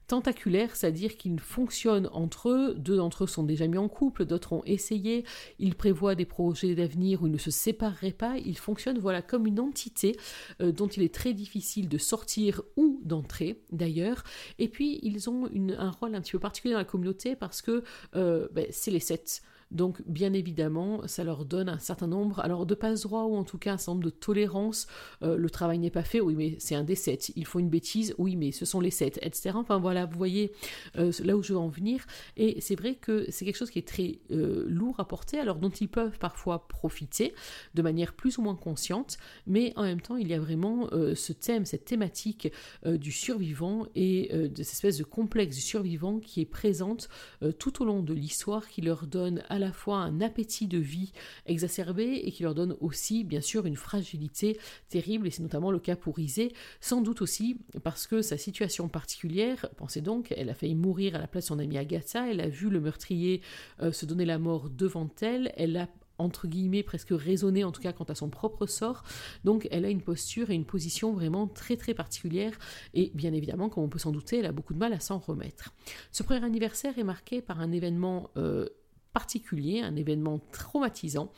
tentaculaire, 0.07 0.75
c'est-à-dire 0.75 1.17
qu'ils 1.17 1.39
fonctionnent 1.39 2.09
entre 2.13 2.49
eux, 2.49 2.75
deux 2.75 2.97
d'entre 2.97 3.23
eux 3.23 3.27
sont 3.27 3.43
déjà 3.43 3.67
mis 3.67 3.77
en 3.77 3.87
couple, 3.87 4.25
d'autres 4.25 4.53
ont 4.53 4.63
essayé, 4.65 5.25
ils 5.59 5.75
prévoient 5.75 6.15
des 6.15 6.25
projets 6.25 6.75
d'avenir 6.75 7.23
où 7.23 7.27
ils 7.27 7.33
ne 7.33 7.37
se 7.37 7.51
sépareraient 7.51 8.11
pas, 8.11 8.37
ils 8.37 8.57
fonctionnent 8.57 8.99
voilà 8.99 9.21
comme 9.21 9.47
une 9.47 9.59
entité 9.59 10.15
euh, 10.61 10.71
dont 10.71 10.87
il 10.87 11.03
est 11.03 11.13
très 11.13 11.33
difficile 11.33 11.89
de 11.89 11.97
sortir 11.97 12.61
ou 12.77 13.01
d'entrer 13.03 13.61
d'ailleurs, 13.71 14.23
et 14.59 14.67
puis 14.67 14.99
ils 15.01 15.29
ont 15.29 15.49
un 15.77 15.91
rôle 15.91 16.15
un 16.15 16.21
petit 16.21 16.33
peu 16.33 16.39
particulier 16.39 16.73
dans 16.73 16.79
la 16.79 16.85
communauté 16.85 17.35
parce 17.35 17.61
que 17.61 17.83
euh, 18.15 18.47
ben, 18.51 18.67
c'est 18.69 18.91
les 18.91 18.99
sept 18.99 19.41
donc, 19.71 20.01
bien 20.07 20.33
évidemment, 20.33 21.07
ça 21.07 21.23
leur 21.23 21.43
donne 21.45 21.69
un 21.69 21.79
certain 21.79 22.07
nombre, 22.07 22.39
alors 22.39 22.65
de 22.65 22.75
passe-droit 22.75 23.23
ou 23.23 23.35
en 23.35 23.43
tout 23.43 23.57
cas 23.57 23.73
un 23.73 23.77
certain 23.77 23.93
nombre 23.93 24.05
de 24.05 24.09
tolérance. 24.09 24.87
Euh, 25.23 25.37
le 25.37 25.49
travail 25.49 25.79
n'est 25.79 25.89
pas 25.89 26.03
fait, 26.03 26.21
oui, 26.21 26.35
mais 26.35 26.55
c'est 26.59 26.75
un 26.75 26.83
des 26.83 26.95
sept. 26.95 27.31
Il 27.35 27.45
faut 27.45 27.59
une 27.59 27.69
bêtise, 27.69 28.13
oui, 28.17 28.35
mais 28.35 28.51
ce 28.51 28.65
sont 28.65 28.79
les 28.79 28.91
sept, 28.91 29.19
etc. 29.21 29.51
Enfin 29.55 29.79
voilà, 29.79 30.05
vous 30.05 30.17
voyez 30.17 30.51
euh, 30.97 31.11
là 31.23 31.35
où 31.35 31.43
je 31.43 31.53
veux 31.53 31.59
en 31.59 31.67
venir. 31.67 32.05
Et 32.37 32.61
c'est 32.61 32.75
vrai 32.75 32.95
que 32.95 33.25
c'est 33.29 33.43
quelque 33.43 33.57
chose 33.57 33.71
qui 33.71 33.79
est 33.79 33.87
très 33.87 34.19
euh, 34.31 34.65
lourd 34.67 34.99
à 34.99 35.07
porter, 35.07 35.39
alors 35.39 35.57
dont 35.57 35.69
ils 35.69 35.89
peuvent 35.89 36.19
parfois 36.19 36.67
profiter 36.67 37.33
de 37.73 37.81
manière 37.81 38.13
plus 38.13 38.37
ou 38.37 38.43
moins 38.43 38.55
consciente, 38.55 39.17
mais 39.47 39.73
en 39.75 39.83
même 39.83 40.01
temps, 40.01 40.15
il 40.15 40.27
y 40.27 40.33
a 40.33 40.39
vraiment 40.39 40.89
ce 40.91 41.33
thème, 41.33 41.65
cette 41.65 41.85
thématique 41.85 42.51
du 42.85 43.11
survivant 43.11 43.85
et 43.95 44.29
de 44.33 44.63
cette 44.63 44.73
espèce 44.73 44.97
de 44.97 45.03
complexe 45.03 45.55
du 45.55 45.61
survivant 45.61 46.19
qui 46.19 46.41
est 46.41 46.45
présente 46.45 47.09
tout 47.59 47.81
au 47.81 47.85
long 47.85 48.01
de 48.01 48.13
l'histoire, 48.13 48.67
qui 48.67 48.81
leur 48.81 49.07
donne 49.07 49.43
à 49.49 49.59
la 49.59 49.64
la 49.65 49.73
fois 49.73 49.97
un 49.97 50.21
appétit 50.21 50.67
de 50.67 50.77
vie 50.77 51.11
exacerbé 51.45 52.21
et 52.23 52.31
qui 52.31 52.43
leur 52.43 52.55
donne 52.55 52.75
aussi, 52.79 53.23
bien 53.23 53.41
sûr, 53.41 53.65
une 53.65 53.75
fragilité 53.75 54.57
terrible, 54.89 55.27
et 55.27 55.31
c'est 55.31 55.43
notamment 55.43 55.71
le 55.71 55.79
cas 55.79 55.95
pour 55.95 56.19
Isée, 56.19 56.53
sans 56.79 57.01
doute 57.01 57.21
aussi 57.21 57.57
parce 57.83 58.07
que 58.07 58.21
sa 58.21 58.37
situation 58.37 58.87
particulière, 58.87 59.67
pensez 59.77 60.01
donc, 60.01 60.33
elle 60.37 60.49
a 60.49 60.53
failli 60.53 60.75
mourir 60.75 61.15
à 61.15 61.19
la 61.19 61.27
place 61.27 61.45
de 61.45 61.47
son 61.49 61.59
amie 61.59 61.77
Agatha, 61.77 62.29
elle 62.29 62.41
a 62.41 62.47
vu 62.47 62.69
le 62.69 62.79
meurtrier 62.79 63.41
euh, 63.81 63.91
se 63.91 64.05
donner 64.05 64.25
la 64.25 64.39
mort 64.39 64.69
devant 64.69 65.09
elle, 65.21 65.51
elle 65.57 65.77
a 65.77 65.87
entre 66.17 66.47
guillemets 66.47 66.83
presque 66.83 67.09
raisonnée 67.11 67.63
en 67.63 67.71
tout 67.71 67.81
cas 67.81 67.93
quant 67.93 68.05
à 68.05 68.15
son 68.15 68.29
propre 68.29 68.65
sort. 68.67 69.03
Donc 69.43 69.67
elle 69.71 69.85
a 69.85 69.89
une 69.89 70.01
posture 70.01 70.49
et 70.49 70.55
une 70.55 70.65
position 70.65 71.13
vraiment 71.13 71.47
très 71.47 71.75
très 71.75 71.93
particulière 71.93 72.57
et 72.93 73.11
bien 73.13 73.33
évidemment 73.33 73.69
comme 73.69 73.83
on 73.83 73.89
peut 73.89 73.99
s'en 73.99 74.11
douter 74.11 74.39
elle 74.39 74.45
a 74.45 74.51
beaucoup 74.51 74.73
de 74.73 74.79
mal 74.79 74.93
à 74.93 74.99
s'en 74.99 75.19
remettre. 75.19 75.73
Ce 76.11 76.23
premier 76.23 76.43
anniversaire 76.43 76.97
est 76.97 77.03
marqué 77.03 77.41
par 77.41 77.59
un 77.59 77.71
événement 77.71 78.29
euh, 78.37 78.67
particulier, 79.15 79.79
un 79.79 79.95
événement 79.95 80.41
traumatisant 80.51 81.31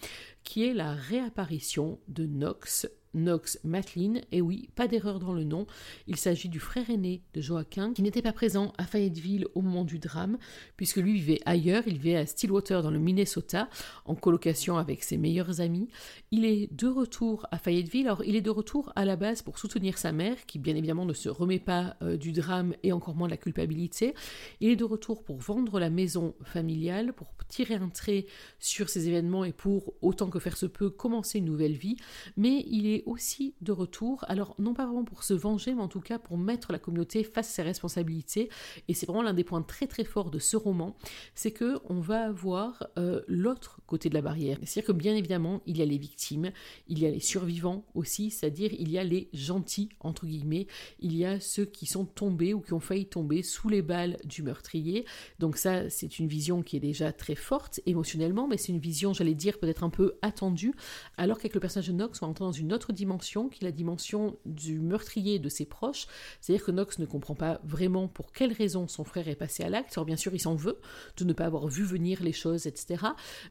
qui 0.43 0.65
est 0.65 0.73
la 0.73 0.93
réapparition 0.93 1.99
de 2.07 2.25
Knox 2.25 2.89
Knox 3.13 3.59
Matlin, 3.63 4.21
et 4.31 4.41
oui, 4.41 4.69
pas 4.75 4.87
d'erreur 4.87 5.19
dans 5.19 5.33
le 5.33 5.43
nom, 5.43 5.67
il 6.07 6.17
s'agit 6.17 6.49
du 6.49 6.59
frère 6.59 6.89
aîné 6.89 7.21
de 7.33 7.41
Joaquin, 7.41 7.93
qui 7.93 8.01
n'était 8.01 8.21
pas 8.21 8.33
présent 8.33 8.73
à 8.77 8.85
Fayetteville 8.85 9.47
au 9.55 9.61
moment 9.61 9.83
du 9.83 9.99
drame, 9.99 10.37
puisque 10.75 10.97
lui 10.97 11.13
vivait 11.13 11.39
ailleurs, 11.45 11.83
il 11.87 11.97
vivait 11.97 12.17
à 12.17 12.25
Stillwater 12.25 12.83
dans 12.83 12.91
le 12.91 12.99
Minnesota, 12.99 13.69
en 14.05 14.15
colocation 14.15 14.77
avec 14.77 15.03
ses 15.03 15.17
meilleurs 15.17 15.61
amis. 15.61 15.89
Il 16.31 16.45
est 16.45 16.71
de 16.73 16.87
retour 16.87 17.45
à 17.51 17.57
Fayetteville, 17.57 18.07
alors 18.07 18.23
il 18.23 18.35
est 18.35 18.41
de 18.41 18.49
retour 18.49 18.91
à 18.95 19.05
la 19.05 19.15
base 19.15 19.41
pour 19.41 19.59
soutenir 19.59 19.97
sa 19.97 20.11
mère, 20.11 20.45
qui 20.45 20.59
bien 20.59 20.75
évidemment 20.75 21.05
ne 21.05 21.13
se 21.13 21.29
remet 21.29 21.59
pas 21.59 21.95
euh, 22.01 22.17
du 22.17 22.31
drame 22.31 22.73
et 22.83 22.91
encore 22.91 23.15
moins 23.15 23.27
de 23.27 23.31
la 23.31 23.37
culpabilité. 23.37 24.13
Il 24.59 24.69
est 24.69 24.75
de 24.75 24.83
retour 24.83 25.23
pour 25.23 25.37
vendre 25.37 25.79
la 25.79 25.89
maison 25.89 26.35
familiale, 26.43 27.13
pour 27.13 27.33
tirer 27.47 27.75
un 27.75 27.89
trait 27.89 28.25
sur 28.59 28.89
ces 28.89 29.07
événements 29.07 29.45
et 29.45 29.53
pour, 29.53 29.93
autant 30.01 30.29
que 30.29 30.39
faire 30.39 30.57
se 30.57 30.65
peut, 30.65 30.89
commencer 30.89 31.39
une 31.39 31.45
nouvelle 31.45 31.75
vie, 31.75 31.97
mais 32.35 32.65
il 32.67 32.87
est 32.87 33.03
aussi 33.07 33.55
de 33.61 33.71
retour, 33.71 34.25
alors 34.27 34.55
non 34.59 34.73
pas 34.73 34.85
vraiment 34.85 35.03
pour 35.03 35.23
se 35.23 35.33
venger, 35.33 35.73
mais 35.73 35.81
en 35.81 35.87
tout 35.87 35.99
cas 35.99 36.19
pour 36.19 36.37
mettre 36.37 36.71
la 36.71 36.79
communauté 36.79 37.23
face 37.23 37.49
à 37.49 37.51
ses 37.51 37.61
responsabilités. 37.63 38.49
Et 38.87 38.93
c'est 38.93 39.05
vraiment 39.05 39.23
l'un 39.23 39.33
des 39.33 39.43
points 39.43 39.61
très 39.61 39.87
très 39.87 40.03
forts 40.03 40.29
de 40.29 40.39
ce 40.39 40.57
roman, 40.57 40.95
c'est 41.35 41.51
que 41.51 41.79
on 41.85 41.99
va 41.99 42.25
avoir 42.25 42.87
euh, 42.97 43.21
l'autre 43.27 43.81
côté 43.87 44.09
de 44.09 44.13
la 44.13 44.21
barrière. 44.21 44.57
C'est-à-dire 44.63 44.87
que 44.87 44.97
bien 44.97 45.15
évidemment, 45.15 45.61
il 45.65 45.77
y 45.77 45.81
a 45.81 45.85
les 45.85 45.97
victimes, 45.97 46.51
il 46.87 46.99
y 46.99 47.05
a 47.05 47.11
les 47.11 47.19
survivants 47.19 47.85
aussi, 47.95 48.31
c'est-à-dire 48.31 48.71
il 48.73 48.89
y 48.89 48.97
a 48.97 49.03
les 49.03 49.29
gentils 49.33 49.89
entre 49.99 50.25
guillemets, 50.25 50.67
il 50.99 51.15
y 51.15 51.25
a 51.25 51.39
ceux 51.39 51.65
qui 51.65 51.85
sont 51.85 52.05
tombés 52.05 52.53
ou 52.53 52.61
qui 52.61 52.73
ont 52.73 52.79
failli 52.79 53.05
tomber 53.05 53.43
sous 53.43 53.69
les 53.69 53.81
balles 53.81 54.17
du 54.25 54.43
meurtrier. 54.43 55.05
Donc 55.39 55.57
ça, 55.57 55.89
c'est 55.89 56.19
une 56.19 56.27
vision 56.27 56.61
qui 56.61 56.77
est 56.77 56.81
déjà 56.81 57.11
très 57.11 57.35
forte 57.35 57.79
émotionnellement, 57.85 58.47
mais 58.47 58.57
c'est 58.57 58.71
une 58.71 58.79
vision, 58.79 59.13
j'allais 59.13 59.35
dire, 59.35 59.59
peut-être 59.59 59.83
un 59.83 59.89
peu 59.89 60.17
attendue, 60.21 60.73
alors 61.17 61.37
qu'avec 61.37 61.53
le 61.53 61.59
personnage 61.59 61.87
de 61.87 61.93
Nox, 61.93 62.21
on 62.21 62.25
va 62.25 62.31
entrer 62.31 62.45
dans 62.45 62.51
une 62.51 62.73
autre 62.73 62.86
dimension, 62.93 63.49
qui 63.49 63.63
est 63.63 63.67
la 63.67 63.71
dimension 63.71 64.37
du 64.45 64.79
meurtrier 64.79 65.35
et 65.35 65.39
de 65.39 65.49
ses 65.49 65.65
proches. 65.65 66.07
C'est-à-dire 66.41 66.65
que 66.65 66.71
Knox 66.71 66.99
ne 66.99 67.05
comprend 67.05 67.35
pas 67.35 67.59
vraiment 67.63 68.07
pour 68.07 68.31
quelle 68.31 68.53
raison 68.53 68.87
son 68.87 69.03
frère 69.03 69.27
est 69.27 69.35
passé 69.35 69.63
à 69.63 69.69
l'acte. 69.69 69.93
Alors 69.97 70.05
bien 70.05 70.17
sûr, 70.17 70.33
il 70.33 70.39
s'en 70.39 70.55
veut 70.55 70.79
de 71.17 71.23
ne 71.23 71.33
pas 71.33 71.45
avoir 71.45 71.67
vu 71.67 71.83
venir 71.83 72.23
les 72.23 72.33
choses, 72.33 72.67
etc. 72.67 73.05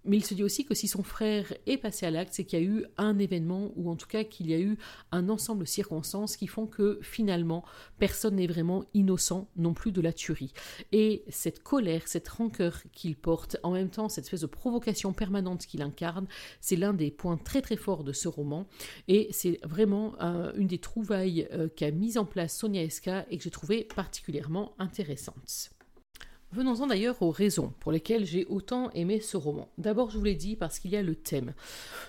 Mais 0.04 0.16
il 0.16 0.24
se 0.24 0.34
dit 0.34 0.44
aussi 0.44 0.64
que 0.64 0.74
si 0.74 0.88
son 0.88 1.02
frère 1.02 1.52
est 1.66 1.78
passé 1.78 2.06
à 2.06 2.10
l'acte, 2.10 2.34
c'est 2.34 2.44
qu'il 2.44 2.58
y 2.58 2.62
a 2.62 2.64
eu 2.64 2.84
un 2.96 3.18
événement, 3.18 3.72
ou 3.76 3.90
en 3.90 3.96
tout 3.96 4.08
cas 4.08 4.24
qu'il 4.24 4.48
y 4.48 4.54
a 4.54 4.58
eu 4.58 4.78
un 5.12 5.28
ensemble 5.28 5.60
de 5.62 5.68
circonstances 5.68 6.36
qui 6.36 6.46
font 6.46 6.66
que 6.66 6.98
finalement, 7.02 7.64
personne 7.98 8.36
n'est 8.36 8.46
vraiment 8.46 8.84
innocent 8.94 9.48
non 9.56 9.74
plus 9.74 9.92
de 9.92 10.00
la 10.00 10.12
tuerie. 10.12 10.52
Et 10.92 11.24
cette 11.28 11.62
colère, 11.62 12.02
cette 12.06 12.28
rancœur 12.28 12.82
qu'il 12.92 13.16
porte, 13.16 13.56
en 13.62 13.72
même 13.72 13.90
temps 13.90 14.08
cette 14.08 14.24
espèce 14.24 14.40
de 14.40 14.46
provocation 14.46 15.12
permanente 15.12 15.66
qu'il 15.66 15.82
incarne, 15.82 16.26
c'est 16.60 16.76
l'un 16.76 16.92
des 16.92 17.10
points 17.10 17.36
très 17.36 17.62
très 17.62 17.76
forts 17.76 18.04
de 18.04 18.12
ce 18.12 18.28
roman. 18.28 18.66
Et 19.08 19.25
c'est 19.30 19.58
vraiment 19.64 20.14
une 20.56 20.66
des 20.66 20.78
trouvailles 20.78 21.48
euh, 21.52 21.68
qu'a 21.68 21.90
mis 21.90 22.18
en 22.18 22.24
place 22.24 22.56
Sonia 22.56 22.82
Eska 22.82 23.26
et 23.30 23.38
que 23.38 23.44
j'ai 23.44 23.50
trouvé 23.50 23.84
particulièrement 23.84 24.74
intéressante. 24.78 25.70
Venons-en 26.52 26.86
d'ailleurs 26.86 27.20
aux 27.22 27.32
raisons 27.32 27.74
pour 27.80 27.90
lesquelles 27.90 28.24
j'ai 28.24 28.46
autant 28.46 28.90
aimé 28.92 29.20
ce 29.20 29.36
roman. 29.36 29.68
D'abord, 29.78 30.10
je 30.10 30.18
vous 30.18 30.24
l'ai 30.24 30.36
dit, 30.36 30.54
parce 30.54 30.78
qu'il 30.78 30.92
y 30.92 30.96
a 30.96 31.02
le 31.02 31.16
thème. 31.16 31.54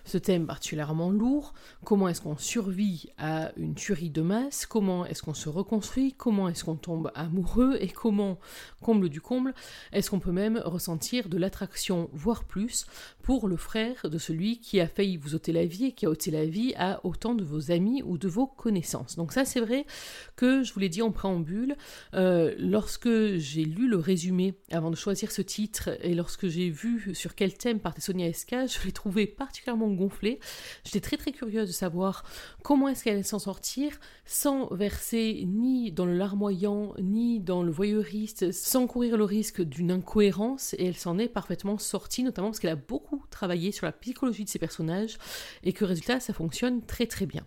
Ce 0.05 0.19
thème 0.19 0.45
particulièrement 0.45 1.09
lourd, 1.09 1.55
comment 1.83 2.07
est-ce 2.07 2.21
qu'on 2.21 2.37
survit 2.37 3.09
à 3.17 3.51
une 3.57 3.73
tuerie 3.73 4.11
de 4.11 4.21
masse, 4.21 4.67
comment 4.67 5.07
est-ce 5.07 5.23
qu'on 5.23 5.33
se 5.33 5.49
reconstruit, 5.49 6.13
comment 6.13 6.49
est-ce 6.49 6.63
qu'on 6.65 6.75
tombe 6.75 7.11
amoureux, 7.15 7.77
et 7.81 7.87
comment, 7.87 8.37
comble 8.83 9.09
du 9.09 9.21
comble, 9.21 9.55
est-ce 9.91 10.11
qu'on 10.11 10.19
peut 10.19 10.31
même 10.31 10.61
ressentir 10.63 11.29
de 11.29 11.37
l'attraction, 11.37 12.07
voire 12.13 12.43
plus, 12.43 12.85
pour 13.23 13.47
le 13.47 13.57
frère 13.57 14.07
de 14.07 14.19
celui 14.19 14.59
qui 14.59 14.79
a 14.79 14.87
failli 14.87 15.17
vous 15.17 15.33
ôter 15.33 15.51
la 15.51 15.65
vie 15.65 15.85
et 15.85 15.91
qui 15.93 16.05
a 16.05 16.11
ôté 16.11 16.29
la 16.29 16.45
vie 16.45 16.75
à 16.77 17.03
autant 17.03 17.33
de 17.33 17.43
vos 17.43 17.71
amis 17.71 18.03
ou 18.03 18.19
de 18.19 18.27
vos 18.27 18.45
connaissances? 18.45 19.15
Donc 19.15 19.33
ça, 19.33 19.45
c'est 19.45 19.61
vrai 19.61 19.87
que 20.35 20.61
je 20.61 20.73
vous 20.73 20.79
l'ai 20.79 20.89
dit 20.89 21.01
en 21.01 21.11
préambule, 21.11 21.75
euh, 22.13 22.53
lorsque 22.59 23.09
j'ai 23.37 23.65
lu 23.65 23.87
le 23.87 23.97
résumé 23.97 24.26
avant 24.71 24.89
de 24.89 24.95
choisir 24.95 25.31
ce 25.31 25.41
titre 25.41 25.89
et 26.01 26.13
lorsque 26.13 26.47
j'ai 26.47 26.69
vu 26.69 27.13
sur 27.13 27.35
quel 27.35 27.53
thème 27.53 27.79
partait 27.79 28.01
Sonia 28.01 28.27
Esca, 28.27 28.65
je 28.65 28.79
l'ai 28.85 28.91
trouvé 28.91 29.27
particulièrement 29.27 29.89
gonflé. 29.89 30.39
J'étais 30.83 30.99
très 30.99 31.17
très 31.17 31.31
curieuse 31.31 31.67
de 31.67 31.73
savoir 31.73 32.23
comment 32.63 32.87
est-ce 32.87 33.03
qu'elle 33.03 33.13
allait 33.13 33.23
s'en 33.23 33.39
sortir 33.39 33.99
sans 34.25 34.67
verser 34.73 35.43
ni 35.47 35.91
dans 35.91 36.05
le 36.05 36.15
larmoyant 36.17 36.93
ni 36.99 37.39
dans 37.39 37.63
le 37.63 37.71
voyeuriste, 37.71 38.51
sans 38.51 38.87
courir 38.87 39.17
le 39.17 39.23
risque 39.23 39.61
d'une 39.61 39.91
incohérence 39.91 40.73
et 40.73 40.85
elle 40.85 40.97
s'en 40.97 41.17
est 41.17 41.29
parfaitement 41.29 41.77
sortie, 41.77 42.23
notamment 42.23 42.49
parce 42.49 42.59
qu'elle 42.59 42.71
a 42.71 42.75
beaucoup 42.75 43.23
travaillé 43.29 43.71
sur 43.71 43.85
la 43.85 43.91
psychologie 43.91 44.43
de 44.43 44.49
ses 44.49 44.59
personnages 44.59 45.17
et 45.63 45.73
que 45.73 45.85
résultat 45.85 46.19
ça 46.19 46.33
fonctionne 46.33 46.85
très 46.85 47.07
très 47.07 47.25
bien. 47.25 47.45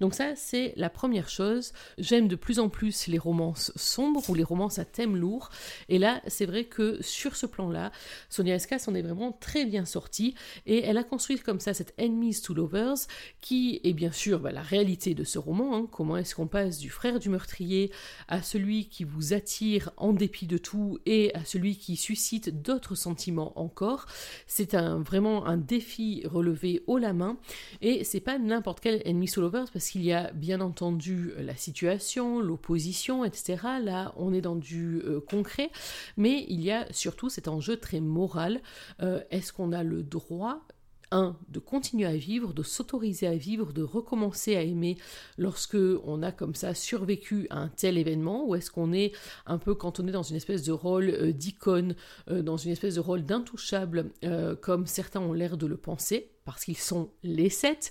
Donc 0.00 0.14
ça 0.14 0.36
c'est 0.36 0.72
la 0.76 0.90
première 0.90 1.28
chose. 1.28 1.72
J'aime 1.98 2.28
de 2.28 2.36
plus 2.36 2.58
en 2.58 2.68
plus 2.68 3.06
les 3.06 3.18
romances 3.18 3.72
sombres 3.76 4.28
ou 4.28 4.34
les 4.34 4.44
romances 4.44 4.78
à 4.78 4.84
thème 4.84 5.16
lourd 5.16 5.50
et 5.88 5.98
là 5.98 6.19
c'est 6.26 6.46
vrai 6.46 6.64
que 6.64 6.98
sur 7.02 7.36
ce 7.36 7.46
plan-là, 7.46 7.92
Sonia 8.28 8.54
Eska 8.54 8.78
s'en 8.78 8.94
est 8.94 9.02
vraiment 9.02 9.32
très 9.32 9.64
bien 9.64 9.84
sortie 9.84 10.34
et 10.66 10.84
elle 10.84 10.98
a 10.98 11.04
construit 11.04 11.38
comme 11.38 11.60
ça 11.60 11.74
cette 11.74 11.94
Enemies 11.98 12.40
to 12.42 12.54
Lovers 12.54 13.06
qui 13.40 13.80
est 13.84 13.92
bien 13.92 14.12
sûr 14.12 14.40
bah, 14.40 14.52
la 14.52 14.62
réalité 14.62 15.14
de 15.14 15.24
ce 15.24 15.38
roman. 15.38 15.76
Hein. 15.76 15.88
comment 15.90 16.16
est-ce 16.16 16.34
qu'on 16.34 16.46
passe 16.46 16.78
du 16.78 16.90
frère 16.90 17.18
du 17.18 17.28
meurtrier 17.28 17.90
à 18.28 18.42
celui 18.42 18.88
qui 18.88 19.04
vous 19.04 19.32
attire 19.32 19.90
en 19.96 20.12
dépit 20.12 20.46
de 20.46 20.58
tout 20.58 20.98
et 21.06 21.34
à 21.34 21.44
celui 21.44 21.76
qui 21.76 21.96
suscite 21.96 22.62
d'autres 22.62 22.94
sentiments 22.94 23.58
encore. 23.58 24.06
C'est 24.46 24.74
vraiment 24.74 25.46
un 25.46 25.56
défi 25.56 26.22
relevé 26.24 26.82
haut 26.86 26.98
la 26.98 27.12
main 27.12 27.36
et 27.80 28.04
c'est 28.04 28.20
pas 28.20 28.38
n'importe 28.38 28.80
quel 28.80 29.02
Enemies 29.06 29.30
to 29.30 29.40
Lovers 29.40 29.70
parce 29.72 29.88
qu'il 29.88 30.02
y 30.02 30.12
a 30.12 30.30
bien 30.32 30.60
entendu 30.60 31.32
la 31.38 31.56
situation, 31.56 32.40
l'opposition, 32.40 33.24
etc. 33.24 33.62
Là, 33.82 34.12
on 34.16 34.32
est 34.32 34.40
dans 34.40 34.56
du 34.56 35.00
euh, 35.04 35.20
concret, 35.20 35.70
mais 36.16 36.44
il 36.48 36.60
y 36.60 36.70
a 36.70 36.90
surtout 36.92 37.28
cet 37.28 37.48
enjeu 37.48 37.76
très 37.76 38.00
moral. 38.00 38.60
Euh, 39.02 39.20
est-ce 39.30 39.52
qu'on 39.52 39.72
a 39.72 39.82
le 39.82 40.02
droit 40.02 40.66
un, 41.12 41.36
de 41.48 41.58
continuer 41.58 42.06
à 42.06 42.14
vivre, 42.14 42.54
de 42.54 42.62
s'autoriser 42.62 43.26
à 43.26 43.34
vivre, 43.34 43.72
de 43.72 43.82
recommencer 43.82 44.54
à 44.54 44.62
aimer 44.62 44.96
lorsque 45.38 45.76
on 46.04 46.22
a 46.22 46.30
comme 46.30 46.54
ça 46.54 46.72
survécu 46.72 47.48
à 47.50 47.58
un 47.58 47.68
tel 47.68 47.98
événement, 47.98 48.46
ou 48.46 48.54
est-ce 48.54 48.70
qu'on 48.70 48.92
est 48.92 49.10
un 49.44 49.58
peu 49.58 49.74
cantonné 49.74 50.12
dans 50.12 50.22
une 50.22 50.36
espèce 50.36 50.62
de 50.62 50.70
rôle 50.70 51.10
euh, 51.10 51.32
d'icône, 51.32 51.96
euh, 52.30 52.42
dans 52.42 52.56
une 52.56 52.70
espèce 52.70 52.94
de 52.94 53.00
rôle 53.00 53.24
d'intouchable, 53.24 54.10
comme 54.60 54.86
certains 54.86 55.20
ont 55.20 55.32
l'air 55.32 55.56
de 55.56 55.66
le 55.66 55.76
penser 55.76 56.30
parce 56.44 56.64
qu'ils 56.64 56.78
sont 56.78 57.10
les 57.22 57.50
sept 57.50 57.90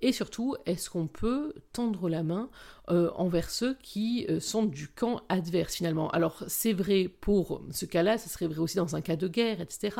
Et 0.00 0.12
surtout, 0.12 0.54
est-ce 0.66 0.90
qu'on 0.90 1.06
peut 1.06 1.54
tendre 1.72 2.08
la 2.08 2.22
main 2.22 2.48
euh, 2.90 3.10
envers 3.16 3.50
ceux 3.50 3.76
qui 3.82 4.26
euh, 4.30 4.40
sont 4.40 4.64
du 4.64 4.88
camp 4.88 5.22
adverse 5.28 5.74
finalement? 5.74 6.08
Alors 6.10 6.44
c'est 6.46 6.72
vrai 6.72 7.10
pour 7.20 7.62
ce 7.70 7.84
cas-là, 7.84 8.16
ce 8.16 8.28
serait 8.28 8.46
vrai 8.46 8.58
aussi 8.58 8.76
dans 8.76 8.94
un 8.94 9.00
cas 9.00 9.16
de 9.16 9.26
guerre, 9.26 9.60
etc. 9.60 9.96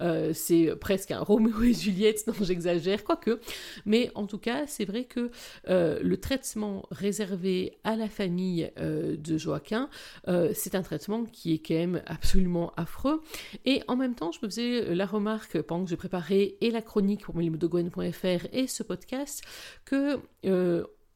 Euh, 0.00 0.32
c'est 0.34 0.74
presque 0.76 1.10
un 1.10 1.20
Roméo 1.20 1.62
et 1.62 1.74
Juliette, 1.74 2.24
non 2.26 2.34
j'exagère, 2.40 3.04
quoique. 3.04 3.40
Mais 3.84 4.10
en 4.14 4.26
tout 4.26 4.38
cas, 4.38 4.66
c'est 4.66 4.86
vrai 4.86 5.04
que 5.04 5.30
le 5.68 6.16
traitement 6.16 6.86
réservé 6.90 7.78
à 7.84 7.96
la 7.96 8.08
famille 8.08 8.70
de 8.76 9.38
Joaquin, 9.38 9.88
c'est 10.26 10.74
un 10.74 10.82
traitement 10.82 11.24
qui 11.24 11.54
est 11.54 11.58
quand 11.58 11.74
même 11.74 12.02
absolument 12.06 12.72
affreux. 12.76 13.22
Et 13.64 13.82
en 13.88 13.96
même 13.96 14.14
temps, 14.14 14.32
je 14.32 14.38
me 14.42 14.48
faisais 14.48 14.94
la 14.94 15.06
remarque 15.06 15.60
pendant 15.62 15.84
que 15.84 15.90
j'ai 15.90 15.96
préparé 15.96 16.56
et 16.60 16.70
la 16.70 16.82
chronique 16.82 17.22
pour 17.22 17.36
melimodogwen.fr 17.36 18.46
et 18.52 18.66
ce 18.66 18.82
podcast 18.82 19.41
que 19.84 20.20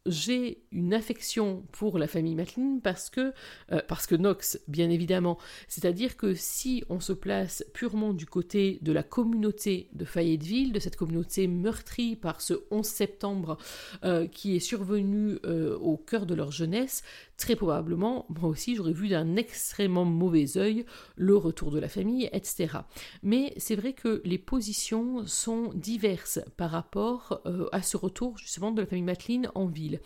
j'ai 0.06 0.62
une 0.72 0.94
affection 0.94 1.64
pour 1.72 1.98
la 1.98 2.06
famille 2.06 2.34
Matlin 2.34 2.78
parce 2.82 3.10
que, 3.10 3.32
euh, 3.72 3.80
parce 3.86 4.06
que 4.06 4.14
Knox, 4.14 4.58
bien 4.68 4.90
évidemment. 4.90 5.38
C'est-à-dire 5.68 6.16
que 6.16 6.34
si 6.34 6.84
on 6.88 7.00
se 7.00 7.12
place 7.12 7.64
purement 7.74 8.12
du 8.12 8.26
côté 8.26 8.78
de 8.82 8.92
la 8.92 9.02
communauté 9.02 9.88
de 9.92 10.04
Fayetteville, 10.04 10.72
de 10.72 10.78
cette 10.78 10.96
communauté 10.96 11.46
meurtrie 11.46 12.16
par 12.16 12.40
ce 12.40 12.54
11 12.70 12.86
septembre 12.86 13.58
euh, 14.04 14.26
qui 14.26 14.56
est 14.56 14.60
survenu 14.60 15.38
euh, 15.44 15.76
au 15.78 15.96
cœur 15.96 16.26
de 16.26 16.34
leur 16.34 16.52
jeunesse, 16.52 17.02
très 17.36 17.56
probablement, 17.56 18.26
moi 18.28 18.48
aussi, 18.48 18.76
j'aurais 18.76 18.92
vu 18.92 19.08
d'un 19.08 19.36
extrêmement 19.36 20.04
mauvais 20.04 20.56
œil 20.56 20.84
le 21.16 21.36
retour 21.36 21.70
de 21.70 21.78
la 21.78 21.88
famille, 21.88 22.28
etc. 22.32 22.78
Mais 23.22 23.52
c'est 23.56 23.76
vrai 23.76 23.92
que 23.92 24.22
les 24.24 24.38
positions 24.38 25.26
sont 25.26 25.70
diverses 25.74 26.40
par 26.56 26.70
rapport 26.70 27.42
euh, 27.46 27.68
à 27.72 27.82
ce 27.82 27.96
retour 27.96 28.38
justement 28.38 28.72
de 28.72 28.80
la 28.80 28.86
famille 28.86 29.04
Mateline 29.04 29.50
en 29.54 29.66
ville. 29.66 30.00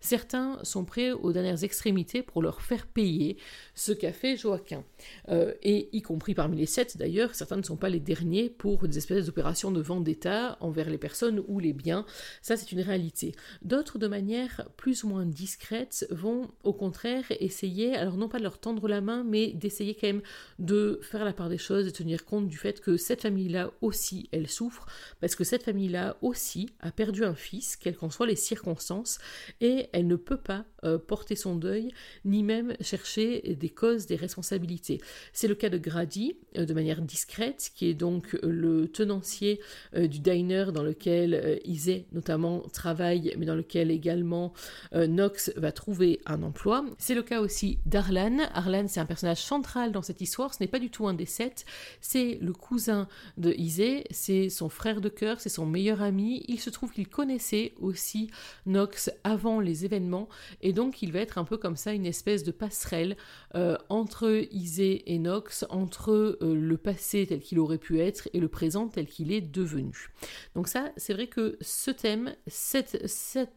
Certains 0.00 0.58
sont 0.62 0.84
prêts 0.84 1.12
aux 1.12 1.32
dernières 1.32 1.64
extrémités 1.64 2.22
pour 2.22 2.42
leur 2.42 2.60
faire 2.60 2.86
payer 2.86 3.38
ce 3.74 3.92
qu'a 3.92 4.12
fait 4.12 4.36
Joaquin. 4.36 4.84
Euh, 5.30 5.54
et 5.62 5.88
y 5.96 6.02
compris 6.02 6.34
parmi 6.34 6.58
les 6.58 6.66
sept 6.66 6.98
d'ailleurs, 6.98 7.34
certains 7.34 7.56
ne 7.56 7.62
sont 7.62 7.76
pas 7.76 7.88
les 7.88 8.00
derniers 8.00 8.50
pour 8.50 8.86
des 8.86 8.98
espèces 8.98 9.26
d'opérations 9.26 9.70
de 9.70 9.80
vendetta 9.80 10.58
envers 10.60 10.90
les 10.90 10.98
personnes 10.98 11.42
ou 11.48 11.58
les 11.58 11.72
biens. 11.72 12.04
Ça, 12.42 12.56
c'est 12.56 12.72
une 12.72 12.80
réalité. 12.80 13.34
D'autres, 13.62 13.98
de 13.98 14.06
manière 14.06 14.68
plus 14.76 15.04
ou 15.04 15.08
moins 15.08 15.24
discrète, 15.24 16.06
vont 16.10 16.50
au 16.62 16.73
contraire 16.74 17.24
essayer, 17.40 17.94
alors 17.96 18.16
non 18.16 18.28
pas 18.28 18.38
de 18.38 18.42
leur 18.42 18.58
tendre 18.58 18.88
la 18.88 19.00
main, 19.00 19.24
mais 19.24 19.52
d'essayer 19.52 19.94
quand 19.94 20.06
même 20.06 20.22
de 20.58 21.00
faire 21.02 21.24
la 21.24 21.32
part 21.32 21.48
des 21.48 21.58
choses, 21.58 21.86
de 21.86 21.90
tenir 21.90 22.24
compte 22.24 22.48
du 22.48 22.56
fait 22.56 22.80
que 22.80 22.96
cette 22.96 23.22
famille-là 23.22 23.72
aussi, 23.80 24.28
elle 24.32 24.48
souffre, 24.48 24.86
parce 25.20 25.34
que 25.34 25.44
cette 25.44 25.62
famille-là 25.62 26.16
aussi 26.22 26.70
a 26.80 26.90
perdu 26.90 27.24
un 27.24 27.34
fils, 27.34 27.76
quelles 27.76 27.96
qu'en 27.96 28.10
soient 28.10 28.26
les 28.26 28.36
circonstances, 28.36 29.18
et 29.60 29.88
elle 29.92 30.06
ne 30.06 30.16
peut 30.16 30.36
pas 30.36 30.64
euh, 30.84 30.98
porter 30.98 31.36
son 31.36 31.56
deuil, 31.56 31.88
ni 32.24 32.42
même 32.42 32.74
chercher 32.80 33.56
des 33.58 33.70
causes, 33.70 34.06
des 34.06 34.16
responsabilités. 34.16 35.00
C'est 35.32 35.48
le 35.48 35.54
cas 35.54 35.70
de 35.70 35.78
Grady, 35.78 36.36
euh, 36.58 36.66
de 36.66 36.74
manière 36.74 37.00
discrète, 37.00 37.70
qui 37.74 37.86
est 37.88 37.94
donc 37.94 38.36
le 38.42 38.88
tenancier 38.88 39.60
euh, 39.94 40.06
du 40.06 40.20
diner 40.20 40.66
dans 40.72 40.82
lequel 40.82 41.60
Isée 41.64 42.06
notamment 42.12 42.60
travaille, 42.72 43.34
mais 43.38 43.46
dans 43.46 43.54
lequel 43.54 43.90
également 43.90 44.52
Knox 44.92 45.52
va 45.56 45.72
trouver 45.72 46.20
un 46.26 46.42
emploi. 46.42 46.63
C'est 46.98 47.14
le 47.14 47.22
cas 47.22 47.40
aussi 47.40 47.78
d'Arlan. 47.84 48.38
Arlan, 48.54 48.86
c'est 48.88 49.00
un 49.00 49.06
personnage 49.06 49.42
central 49.42 49.92
dans 49.92 50.02
cette 50.02 50.20
histoire, 50.20 50.54
ce 50.54 50.62
n'est 50.62 50.68
pas 50.68 50.78
du 50.78 50.90
tout 50.90 51.06
un 51.06 51.14
des 51.14 51.26
sept, 51.26 51.64
c'est 52.00 52.38
le 52.40 52.52
cousin 52.52 53.08
de 53.36 53.52
Isée, 53.52 54.04
c'est 54.10 54.48
son 54.48 54.68
frère 54.68 55.00
de 55.00 55.08
cœur, 55.08 55.40
c'est 55.40 55.48
son 55.48 55.66
meilleur 55.66 56.02
ami. 56.02 56.44
Il 56.48 56.60
se 56.60 56.70
trouve 56.70 56.92
qu'il 56.92 57.08
connaissait 57.08 57.74
aussi 57.80 58.30
Knox 58.66 59.10
avant 59.24 59.60
les 59.60 59.84
événements 59.84 60.28
et 60.62 60.72
donc 60.72 61.02
il 61.02 61.12
va 61.12 61.20
être 61.20 61.38
un 61.38 61.44
peu 61.44 61.56
comme 61.56 61.76
ça 61.76 61.92
une 61.92 62.06
espèce 62.06 62.44
de 62.44 62.50
passerelle 62.50 63.16
euh, 63.54 63.76
entre 63.88 64.46
Isée 64.50 65.12
et 65.12 65.18
Knox, 65.18 65.66
entre 65.68 66.10
euh, 66.12 66.54
le 66.54 66.76
passé 66.76 67.26
tel 67.26 67.40
qu'il 67.40 67.58
aurait 67.58 67.78
pu 67.78 68.00
être 68.00 68.28
et 68.32 68.40
le 68.40 68.48
présent 68.48 68.88
tel 68.88 69.06
qu'il 69.06 69.32
est 69.32 69.40
devenu. 69.40 70.10
Donc 70.54 70.68
ça, 70.68 70.92
c'est 70.96 71.12
vrai 71.12 71.26
que 71.26 71.58
ce 71.60 71.90
thème, 71.90 72.34
cette, 72.46 73.02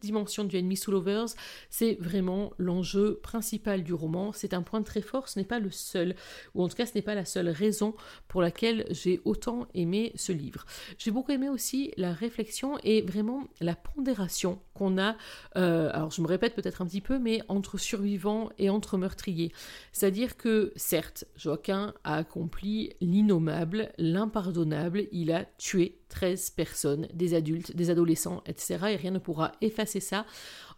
dimension 0.02 0.44
du 0.44 0.58
Enemy 0.58 0.76
Soul 0.76 0.94
Lovers, 0.94 1.28
c'est 1.70 1.96
vraiment 2.00 2.52
l'enjeu 2.58 2.97
principal 3.22 3.82
du 3.82 3.94
roman. 3.94 4.32
C'est 4.32 4.54
un 4.54 4.62
point 4.62 4.82
très 4.82 5.02
fort, 5.02 5.28
ce 5.28 5.38
n'est 5.38 5.44
pas 5.44 5.58
le 5.58 5.70
seul, 5.70 6.14
ou 6.54 6.62
en 6.62 6.68
tout 6.68 6.76
cas 6.76 6.86
ce 6.86 6.94
n'est 6.94 7.02
pas 7.02 7.14
la 7.14 7.24
seule 7.24 7.48
raison 7.48 7.94
pour 8.28 8.42
laquelle 8.42 8.86
j'ai 8.90 9.20
autant 9.24 9.66
aimé 9.74 10.12
ce 10.14 10.32
livre. 10.32 10.64
J'ai 10.98 11.10
beaucoup 11.10 11.32
aimé 11.32 11.48
aussi 11.48 11.92
la 11.96 12.12
réflexion 12.12 12.78
et 12.82 13.02
vraiment 13.02 13.48
la 13.60 13.74
pondération 13.74 14.60
qu'on 14.74 14.98
a, 14.98 15.16
euh, 15.56 15.90
alors 15.92 16.10
je 16.10 16.22
me 16.22 16.26
répète 16.26 16.54
peut-être 16.54 16.82
un 16.82 16.86
petit 16.86 17.00
peu, 17.00 17.18
mais 17.18 17.42
entre 17.48 17.78
survivants 17.78 18.50
et 18.58 18.70
entre 18.70 18.96
meurtriers. 18.96 19.52
C'est-à-dire 19.92 20.36
que, 20.36 20.72
certes, 20.76 21.24
Joaquin 21.36 21.94
a 22.04 22.16
accompli 22.16 22.92
l'innommable, 23.00 23.90
l'impardonnable, 23.98 25.06
il 25.12 25.32
a 25.32 25.44
tué 25.58 25.98
13 26.08 26.50
personnes, 26.50 27.08
des 27.12 27.34
adultes, 27.34 27.74
des 27.74 27.90
adolescents, 27.90 28.42
etc. 28.46 28.78
Et 28.90 28.96
rien 28.96 29.10
ne 29.10 29.18
pourra 29.18 29.52
effacer 29.60 30.00
ça. 30.00 30.26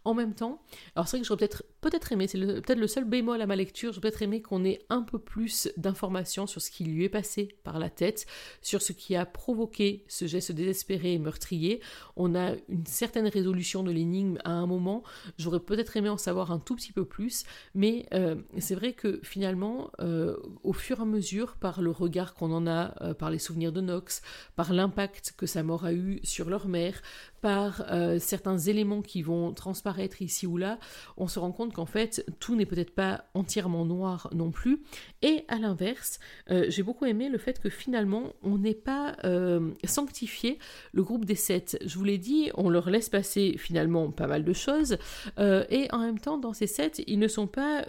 En 0.03 0.13
même 0.13 0.33
temps, 0.33 0.61
alors 0.95 1.07
c'est 1.07 1.17
vrai 1.17 1.21
que 1.21 1.27
j'aurais 1.27 1.37
peut-être 1.37 1.63
peut-être 1.81 2.11
aimé, 2.11 2.27
c'est 2.27 2.39
peut-être 2.39 2.79
le 2.79 2.87
seul 2.87 3.05
bémol 3.05 3.41
à 3.41 3.47
ma 3.47 3.55
lecture, 3.55 3.91
j'aurais 3.91 4.01
peut-être 4.01 4.21
aimé 4.21 4.41
qu'on 4.41 4.63
ait 4.63 4.79
un 4.89 5.01
peu 5.01 5.17
plus 5.19 5.69
d'informations 5.77 6.45
sur 6.47 6.61
ce 6.61 6.69
qui 6.69 6.83
lui 6.83 7.03
est 7.03 7.09
passé 7.09 7.55
par 7.63 7.79
la 7.79 7.89
tête, 7.89 8.27
sur 8.61 8.81
ce 8.81 8.93
qui 8.93 9.15
a 9.15 9.25
provoqué 9.25 10.05
ce 10.07 10.25
geste 10.27 10.51
désespéré 10.51 11.13
et 11.13 11.19
meurtrier. 11.19 11.81
On 12.15 12.35
a 12.35 12.53
une 12.69 12.85
certaine 12.85 13.27
résolution 13.27 13.83
de 13.83 13.91
l'énigme 13.91 14.37
à 14.43 14.51
un 14.51 14.67
moment, 14.67 15.03
j'aurais 15.37 15.59
peut-être 15.59 15.97
aimé 15.97 16.09
en 16.09 16.17
savoir 16.17 16.51
un 16.51 16.59
tout 16.59 16.75
petit 16.75 16.93
peu 16.93 17.03
plus, 17.03 17.43
mais 17.73 18.05
euh, 18.13 18.35
c'est 18.59 18.75
vrai 18.75 18.93
que 18.93 19.19
finalement, 19.23 19.91
euh, 19.99 20.37
au 20.63 20.73
fur 20.73 20.99
et 20.99 21.01
à 21.01 21.05
mesure, 21.05 21.55
par 21.55 21.81
le 21.81 21.89
regard 21.89 22.35
qu'on 22.35 22.51
en 22.51 22.67
a, 22.67 22.93
euh, 23.01 23.13
par 23.15 23.31
les 23.31 23.39
souvenirs 23.39 23.71
de 23.71 23.81
Knox, 23.81 24.21
par 24.55 24.71
l'impact 24.71 25.33
que 25.35 25.47
sa 25.47 25.63
mort 25.63 25.85
a 25.85 25.93
eu 25.93 26.19
sur 26.23 26.49
leur 26.49 26.67
mère, 26.67 27.01
par 27.41 27.83
certains 28.19 28.59
éléments 28.59 29.01
qui 29.01 29.23
vont 29.23 29.51
transparaître 29.51 30.21
ici 30.21 30.45
ou 30.45 30.57
là, 30.57 30.77
on 31.17 31.27
se 31.27 31.39
rend 31.39 31.51
compte 31.51 31.70
qu'en 31.71 31.85
fait, 31.85 32.25
tout 32.39 32.55
n'est 32.55 32.65
peut-être 32.65 32.93
pas 32.93 33.25
entièrement 33.33 33.85
noir 33.85 34.29
non 34.33 34.51
plus. 34.51 34.81
Et 35.21 35.45
à 35.47 35.57
l'inverse, 35.59 36.19
euh, 36.49 36.65
j'ai 36.69 36.83
beaucoup 36.83 37.05
aimé 37.05 37.29
le 37.29 37.37
fait 37.37 37.59
que 37.59 37.69
finalement, 37.69 38.33
on 38.41 38.57
n'ait 38.57 38.73
pas 38.73 39.15
euh, 39.23 39.71
sanctifié 39.83 40.57
le 40.93 41.03
groupe 41.03 41.25
des 41.25 41.35
sept. 41.35 41.77
Je 41.85 41.97
vous 41.97 42.03
l'ai 42.03 42.17
dit, 42.17 42.49
on 42.55 42.69
leur 42.69 42.89
laisse 42.89 43.09
passer 43.09 43.55
finalement 43.57 44.11
pas 44.11 44.27
mal 44.27 44.43
de 44.43 44.53
choses. 44.53 44.97
Euh, 45.39 45.63
et 45.69 45.87
en 45.91 45.99
même 45.99 46.19
temps, 46.19 46.37
dans 46.37 46.53
ces 46.53 46.67
sept, 46.67 47.03
ils 47.07 47.19
ne 47.19 47.27
sont 47.27 47.47
pas 47.47 47.85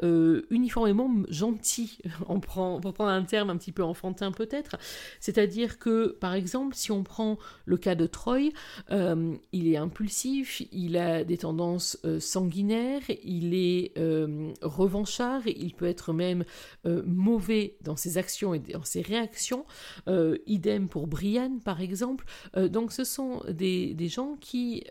uniformément 0.51 1.11
gentils. 1.29 1.99
On 2.29 2.41
prend, 2.41 2.81
pour 2.81 2.93
prendre 2.93 3.11
un 3.11 3.23
terme 3.23 3.51
un 3.51 3.57
petit 3.57 3.73
peu 3.73 3.83
enfantin 3.83 4.33
peut-être. 4.33 4.77
C'est-à-dire 5.21 5.79
que, 5.79 6.09
par 6.09 6.35
exemple, 6.35 6.75
si 6.75 6.91
on 6.93 7.03
prend 7.03 7.39
le 7.65 7.77
cas 7.77 7.95
de 7.95 8.07
Troy, 8.07 8.51
il 8.91 9.69
est 9.69 9.77
impulsif, 9.77 10.63
il 10.73 10.97
a 10.97 11.25
des 11.25 11.39
tendances 11.39 11.99
sanguinaires, 12.19 13.03
il 13.25 13.55
est 13.55 13.72
euh, 13.99 14.53
revanchard, 14.63 15.47
il 15.47 15.75
peut 15.75 15.87
être 15.87 16.13
même 16.13 16.45
euh, 16.87 17.03
mauvais 17.07 17.77
dans 17.83 17.97
ses 17.97 18.19
actions 18.19 18.55
et 18.55 18.59
dans 18.59 18.85
ses 18.85 19.03
réactions. 19.03 19.65
Euh, 20.09 20.39
idem 20.47 20.89
pour 20.89 21.07
Brian, 21.07 21.59
par 21.65 21.81
exemple. 21.81 22.25
donc 22.57 22.93
ce 22.93 23.05
sont 23.05 23.43
des, 23.49 23.95
des 23.95 24.09
gens 24.09 24.37
qui 24.41 24.85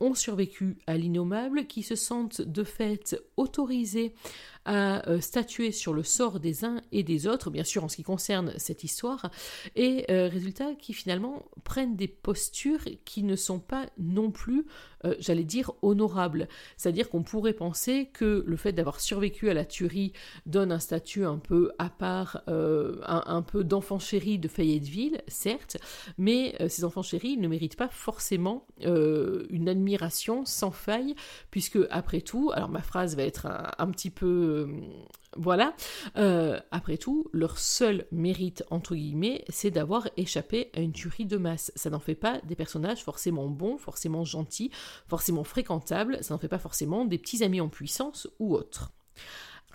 ont 0.00 0.14
survécu 0.14 0.78
à 0.86 0.96
l'innommable, 0.96 1.66
qui 1.66 1.82
se 1.82 1.96
sentent 1.96 2.40
de 2.40 2.64
fait 2.64 3.16
autorisés 3.36 4.14
à 4.66 5.02
statuer 5.20 5.72
sur 5.72 5.92
le 5.92 6.02
sort 6.02 6.40
des 6.40 6.64
uns 6.64 6.80
et 6.90 7.02
des 7.02 7.26
autres, 7.26 7.50
bien 7.50 7.64
sûr 7.64 7.84
en 7.84 7.88
ce 7.88 7.96
qui 7.96 8.02
concerne 8.02 8.54
cette 8.56 8.82
histoire, 8.82 9.30
et 9.76 10.04
résultat 10.08 10.74
qui 10.74 10.94
finalement 10.94 11.44
prennent 11.64 11.96
des 11.96 12.08
postures 12.08 12.84
qui 13.04 13.22
ne 13.22 13.36
sont 13.36 13.60
pas 13.60 13.86
non 13.98 14.30
plus, 14.30 14.64
euh, 15.04 15.14
j'allais 15.18 15.44
dire, 15.44 15.72
honorables. 15.82 16.48
C'est-à-dire 16.76 17.10
qu'on 17.10 17.22
pourrait 17.22 17.52
penser 17.52 18.10
que 18.12 18.44
le 18.46 18.56
fait 18.56 18.72
d'avoir 18.72 19.00
survécu 19.00 19.50
à 19.50 19.54
la 19.54 19.64
tuerie 19.64 20.12
donne 20.46 20.72
un 20.72 20.78
statut 20.78 21.24
un 21.24 21.38
peu 21.38 21.72
à 21.78 21.88
part, 21.88 22.42
un, 22.46 23.42
peu 23.42 23.64
d'enfant 23.64 23.98
chéri 23.98 24.38
de 24.38 24.48
Fayetteville, 24.48 25.22
certes, 25.28 25.76
mais 26.18 26.54
ces 26.68 26.84
enfants 26.84 27.02
chéris 27.02 27.36
ne 27.36 27.48
méritent 27.48 27.76
pas 27.76 27.88
forcément 27.88 28.66
une 28.80 29.68
admiration 29.68 30.44
sans 30.44 30.70
faille, 30.70 31.14
puisque 31.50 31.78
après 31.90 32.20
tout, 32.20 32.50
alors 32.54 32.68
ma 32.68 32.82
phrase 32.82 33.16
va 33.16 33.22
être 33.22 33.46
un 33.78 33.90
petit 33.90 34.10
peu 34.10 34.44
euh, 34.54 34.66
voilà. 35.36 35.74
Euh, 36.16 36.60
après 36.70 36.96
tout, 36.96 37.26
leur 37.32 37.58
seul 37.58 38.06
mérite, 38.12 38.64
entre 38.70 38.94
guillemets, 38.94 39.44
c'est 39.48 39.70
d'avoir 39.70 40.08
échappé 40.16 40.70
à 40.74 40.80
une 40.80 40.92
tuerie 40.92 41.26
de 41.26 41.36
masse. 41.36 41.72
Ça 41.74 41.90
n'en 41.90 41.98
fait 41.98 42.14
pas 42.14 42.40
des 42.42 42.54
personnages 42.54 43.02
forcément 43.02 43.48
bons, 43.48 43.76
forcément 43.76 44.24
gentils, 44.24 44.70
forcément 45.08 45.44
fréquentables, 45.44 46.18
ça 46.22 46.34
n'en 46.34 46.38
fait 46.38 46.48
pas 46.48 46.58
forcément 46.58 47.04
des 47.04 47.18
petits 47.18 47.42
amis 47.44 47.60
en 47.60 47.68
puissance 47.68 48.28
ou 48.38 48.54
autres. 48.54 48.92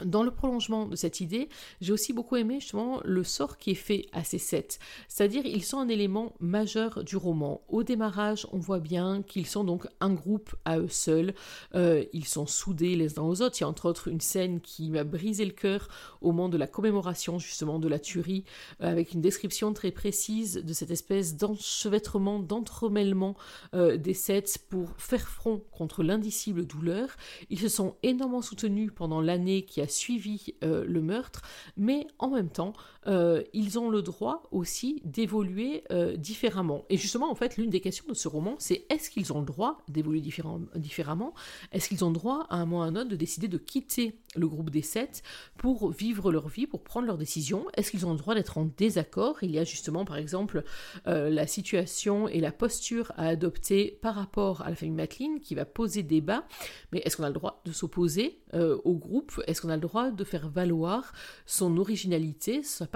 Dans 0.05 0.23
le 0.23 0.31
prolongement 0.31 0.85
de 0.85 0.95
cette 0.95 1.19
idée, 1.19 1.49
j'ai 1.81 1.93
aussi 1.93 2.13
beaucoup 2.13 2.35
aimé 2.35 2.59
justement 2.59 3.01
le 3.03 3.23
sort 3.23 3.57
qui 3.57 3.71
est 3.71 3.75
fait 3.75 4.07
à 4.13 4.23
ces 4.23 4.37
sept. 4.37 4.79
C'est-à-dire, 5.07 5.45
ils 5.45 5.63
sont 5.63 5.79
un 5.79 5.89
élément 5.89 6.33
majeur 6.39 7.03
du 7.03 7.17
roman. 7.17 7.61
Au 7.67 7.83
démarrage, 7.83 8.47
on 8.51 8.57
voit 8.57 8.79
bien 8.79 9.21
qu'ils 9.21 9.47
sont 9.47 9.63
donc 9.63 9.87
un 9.99 10.13
groupe 10.13 10.55
à 10.65 10.79
eux 10.79 10.87
seuls. 10.89 11.33
Euh, 11.75 12.03
ils 12.13 12.25
sont 12.25 12.47
soudés 12.47 12.95
les 12.95 13.19
uns 13.19 13.23
aux 13.23 13.41
autres. 13.41 13.57
Il 13.59 13.61
y 13.61 13.63
a 13.63 13.67
entre 13.67 13.87
autres 13.87 14.07
une 14.07 14.21
scène 14.21 14.61
qui 14.61 14.89
m'a 14.89 15.03
brisé 15.03 15.45
le 15.45 15.51
cœur 15.51 15.87
au 16.21 16.31
moment 16.31 16.49
de 16.49 16.57
la 16.57 16.67
commémoration 16.67 17.39
justement 17.39 17.79
de 17.79 17.87
la 17.87 17.99
tuerie, 17.99 18.45
euh, 18.81 18.91
avec 18.91 19.13
une 19.13 19.21
description 19.21 19.73
très 19.73 19.91
précise 19.91 20.63
de 20.63 20.73
cette 20.73 20.91
espèce 20.91 21.35
d'enchevêtrement, 21.35 22.39
d'entremêlement 22.39 23.35
euh, 23.73 23.97
des 23.97 24.13
sept 24.13 24.59
pour 24.69 24.89
faire 24.97 25.27
front 25.27 25.61
contre 25.71 26.03
l'indicible 26.03 26.65
douleur. 26.65 27.09
Ils 27.49 27.59
se 27.59 27.69
sont 27.69 27.95
énormément 28.03 28.41
soutenus 28.41 28.91
pendant 28.95 29.21
l'année 29.21 29.63
qui 29.63 29.81
a 29.81 29.87
suivi 29.89 30.55
euh, 30.63 30.83
le 30.85 31.01
meurtre, 31.01 31.41
mais 31.77 32.07
en 32.17 32.29
même 32.29 32.49
temps, 32.49 32.73
euh, 33.09 33.43
ils 33.53 33.79
ont 33.79 33.89
le 33.89 34.01
droit 34.01 34.43
aussi 34.51 35.01
d'évoluer 35.03 35.83
euh, 35.91 36.15
différemment. 36.15 36.85
Et 36.89 36.97
justement, 36.97 37.31
en 37.31 37.35
fait, 37.35 37.57
l'une 37.57 37.69
des 37.69 37.81
questions 37.81 38.05
de 38.07 38.13
ce 38.13 38.27
roman, 38.27 38.55
c'est 38.59 38.85
est-ce 38.89 39.09
qu'ils 39.09 39.33
ont 39.33 39.39
le 39.39 39.45
droit 39.45 39.79
d'évoluer 39.87 40.21
différemment? 40.21 41.33
Est-ce 41.71 41.89
qu'ils 41.89 42.05
ont 42.05 42.09
le 42.09 42.13
droit, 42.13 42.45
à 42.49 42.57
un 42.57 42.65
moment 42.65 42.79
ou 42.79 42.81
à 42.83 42.85
un 42.85 42.95
autre, 42.95 43.09
de 43.09 43.15
décider 43.15 43.47
de 43.47 43.57
quitter 43.57 44.19
le 44.35 44.47
groupe 44.47 44.69
des 44.69 44.83
sept 44.83 45.23
pour 45.57 45.91
vivre 45.91 46.31
leur 46.31 46.49
vie, 46.49 46.67
pour 46.67 46.83
prendre 46.83 47.07
leurs 47.07 47.17
décisions? 47.17 47.65
Est-ce 47.75 47.89
qu'ils 47.91 48.05
ont 48.05 48.11
le 48.11 48.17
droit 48.17 48.35
d'être 48.35 48.57
en 48.57 48.65
désaccord? 48.65 49.37
Il 49.41 49.51
y 49.51 49.59
a 49.59 49.63
justement, 49.63 50.05
par 50.05 50.17
exemple, 50.17 50.63
euh, 51.07 51.29
la 51.29 51.47
situation 51.47 52.27
et 52.27 52.39
la 52.39 52.51
posture 52.51 53.11
à 53.17 53.27
adopter 53.27 53.97
par 54.01 54.15
rapport 54.15 54.61
à 54.61 54.69
la 54.69 54.75
famille 54.75 54.95
Matlin 54.95 55.39
qui 55.41 55.55
va 55.55 55.65
poser 55.65 56.03
débat. 56.03 56.45
Mais 56.91 56.99
est-ce 56.99 57.17
qu'on 57.17 57.23
a 57.23 57.29
le 57.29 57.33
droit 57.33 57.61
de 57.65 57.71
s'opposer 57.71 58.41
au 58.53 58.95
groupe? 58.95 59.41
Est-ce 59.47 59.61
qu'on 59.61 59.69
a 59.69 59.75
le 59.75 59.81
droit 59.81 60.11
de 60.11 60.23
faire 60.23 60.49
valoir 60.49 61.13
son 61.45 61.77
originalité, 61.77 62.63
sa 62.63 62.87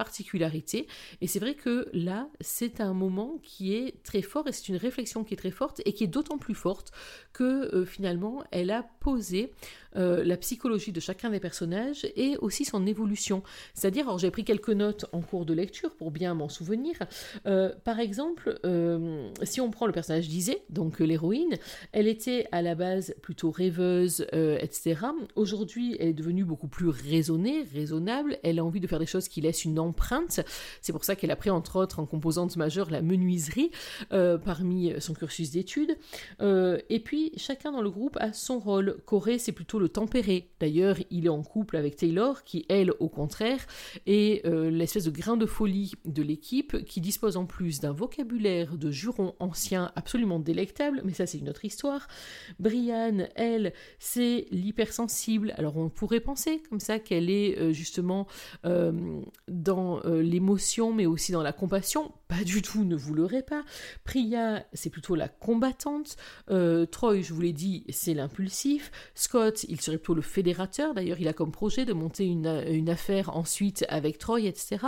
Et 1.21 1.27
c'est 1.27 1.39
vrai 1.39 1.55
que 1.55 1.89
là, 1.93 2.29
c'est 2.41 2.81
un 2.81 2.93
moment 2.93 3.39
qui 3.43 3.75
est 3.75 4.03
très 4.03 4.21
fort 4.21 4.47
et 4.47 4.51
c'est 4.51 4.69
une 4.69 4.77
réflexion 4.77 5.23
qui 5.23 5.33
est 5.33 5.37
très 5.37 5.51
forte 5.51 5.81
et 5.85 5.93
qui 5.93 6.03
est 6.03 6.07
d'autant 6.07 6.37
plus 6.37 6.55
forte 6.55 6.91
que 7.31 7.73
euh, 7.75 7.85
finalement, 7.85 8.43
elle 8.51 8.71
a 8.71 8.83
posé 8.99 9.51
euh, 9.95 10.23
la 10.23 10.37
psychologie 10.37 10.91
de 10.91 10.99
chacun 10.99 11.29
des 11.29 11.39
personnages 11.39 12.07
et 12.15 12.37
aussi 12.37 12.65
son 12.65 12.85
évolution. 12.85 13.43
C'est-à-dire, 13.73 14.17
j'ai 14.17 14.31
pris 14.31 14.43
quelques 14.43 14.69
notes 14.69 15.05
en 15.11 15.21
cours 15.21 15.45
de 15.45 15.53
lecture 15.53 15.91
pour 15.95 16.11
bien 16.11 16.33
m'en 16.33 16.49
souvenir. 16.49 16.95
Euh, 17.45 17.71
par 17.83 17.99
exemple, 17.99 18.59
si 19.43 19.61
on 19.61 19.69
prend 19.69 19.85
le 19.85 19.93
personnage 19.93 20.27
d'Isée, 20.27 20.63
donc 20.69 20.99
l'héroïne, 20.99 21.57
elle 21.91 22.07
était 22.07 22.47
à 22.51 22.61
la 22.61 22.75
base 22.75 23.13
plutôt 23.21 23.51
rêveuse, 23.51 24.25
etc. 24.31 24.95
Aujourd'hui, 25.35 25.95
elle 25.99 26.09
est 26.09 26.13
devenue 26.13 26.43
beaucoup 26.43 26.67
plus 26.67 26.89
raisonnée, 26.89 27.63
raisonnable. 27.73 28.37
Elle 28.43 28.59
a 28.59 28.65
envie 28.65 28.79
de 28.79 28.87
faire 28.87 28.99
des 28.99 29.05
choses 29.05 29.27
qui 29.27 29.41
laissent 29.41 29.65
une 29.65 29.79
empreinte. 29.79 30.41
C'est 30.81 30.91
pour 30.91 31.03
ça 31.03 31.15
qu'elle 31.15 31.31
a 31.31 31.35
pris 31.35 31.49
entre 31.49 31.77
autres 31.77 31.99
en 31.99 32.05
composante 32.05 32.55
majeure 32.57 32.89
la 32.89 33.01
menuiserie 33.01 33.71
parmi 34.09 34.93
son 34.99 35.13
cursus 35.13 35.51
d'études. 35.51 35.97
et 36.41 36.99
puis, 37.03 37.31
chacun 37.37 37.71
dans 37.71 37.81
le 37.81 37.89
groupe 37.89 38.17
a 38.19 38.33
son 38.33 38.59
rôle. 38.59 38.97
Corée, 39.05 39.37
c'est 39.37 39.51
plutôt 39.51 39.79
tempéré. 39.87 40.49
D'ailleurs, 40.59 40.97
il 41.09 41.25
est 41.25 41.29
en 41.29 41.43
couple 41.43 41.77
avec 41.77 41.95
Taylor, 41.95 42.43
qui, 42.43 42.65
elle, 42.69 42.91
au 42.99 43.09
contraire, 43.09 43.65
est 44.05 44.45
euh, 44.45 44.69
l'espèce 44.69 45.05
de 45.05 45.11
grain 45.11 45.37
de 45.37 45.45
folie 45.45 45.93
de 46.05 46.21
l'équipe, 46.21 46.85
qui 46.85 47.01
dispose 47.01 47.37
en 47.37 47.45
plus 47.45 47.79
d'un 47.79 47.91
vocabulaire 47.91 48.77
de 48.77 48.91
jurons 48.91 49.35
anciens 49.39 49.91
absolument 49.95 50.39
délectable, 50.39 51.01
mais 51.03 51.13
ça, 51.13 51.25
c'est 51.25 51.37
une 51.37 51.49
autre 51.49 51.65
histoire. 51.65 52.07
Brianne, 52.59 53.29
elle, 53.35 53.73
c'est 53.99 54.47
l'hypersensible. 54.51 55.53
Alors, 55.57 55.77
on 55.77 55.89
pourrait 55.89 56.19
penser 56.19 56.61
comme 56.69 56.79
ça 56.79 56.99
qu'elle 56.99 57.29
est 57.29 57.59
euh, 57.59 57.73
justement 57.73 58.27
euh, 58.65 59.21
dans 59.47 60.01
l'émotion, 60.03 60.93
mais 60.93 61.05
aussi 61.05 61.31
dans 61.31 61.43
la 61.43 61.53
compassion. 61.53 62.11
Pas 62.27 62.43
du 62.43 62.61
tout, 62.61 62.83
ne 62.83 62.95
vous 62.95 63.13
leurrez 63.13 63.43
pas. 63.43 63.63
Priya, 64.03 64.65
c'est 64.73 64.89
plutôt 64.89 65.15
la 65.15 65.27
combattante. 65.27 66.15
Troy, 66.47 67.21
je 67.21 67.33
vous 67.33 67.41
l'ai 67.41 67.53
dit, 67.53 67.85
c'est 67.89 68.13
l'impulsif. 68.13 68.91
Scott, 69.15 69.65
il 69.73 69.81
serait 69.81 69.97
plutôt 69.97 70.13
le 70.13 70.21
fédérateur. 70.21 70.93
D'ailleurs, 70.93 71.19
il 71.19 71.27
a 71.27 71.33
comme 71.33 71.51
projet 71.51 71.83
de 71.83 71.93
monter 71.93 72.25
une, 72.25 72.89
affaire 72.89 73.35
ensuite 73.35 73.85
avec 73.89 74.17
Troy, 74.19 74.41
etc. 74.41 74.85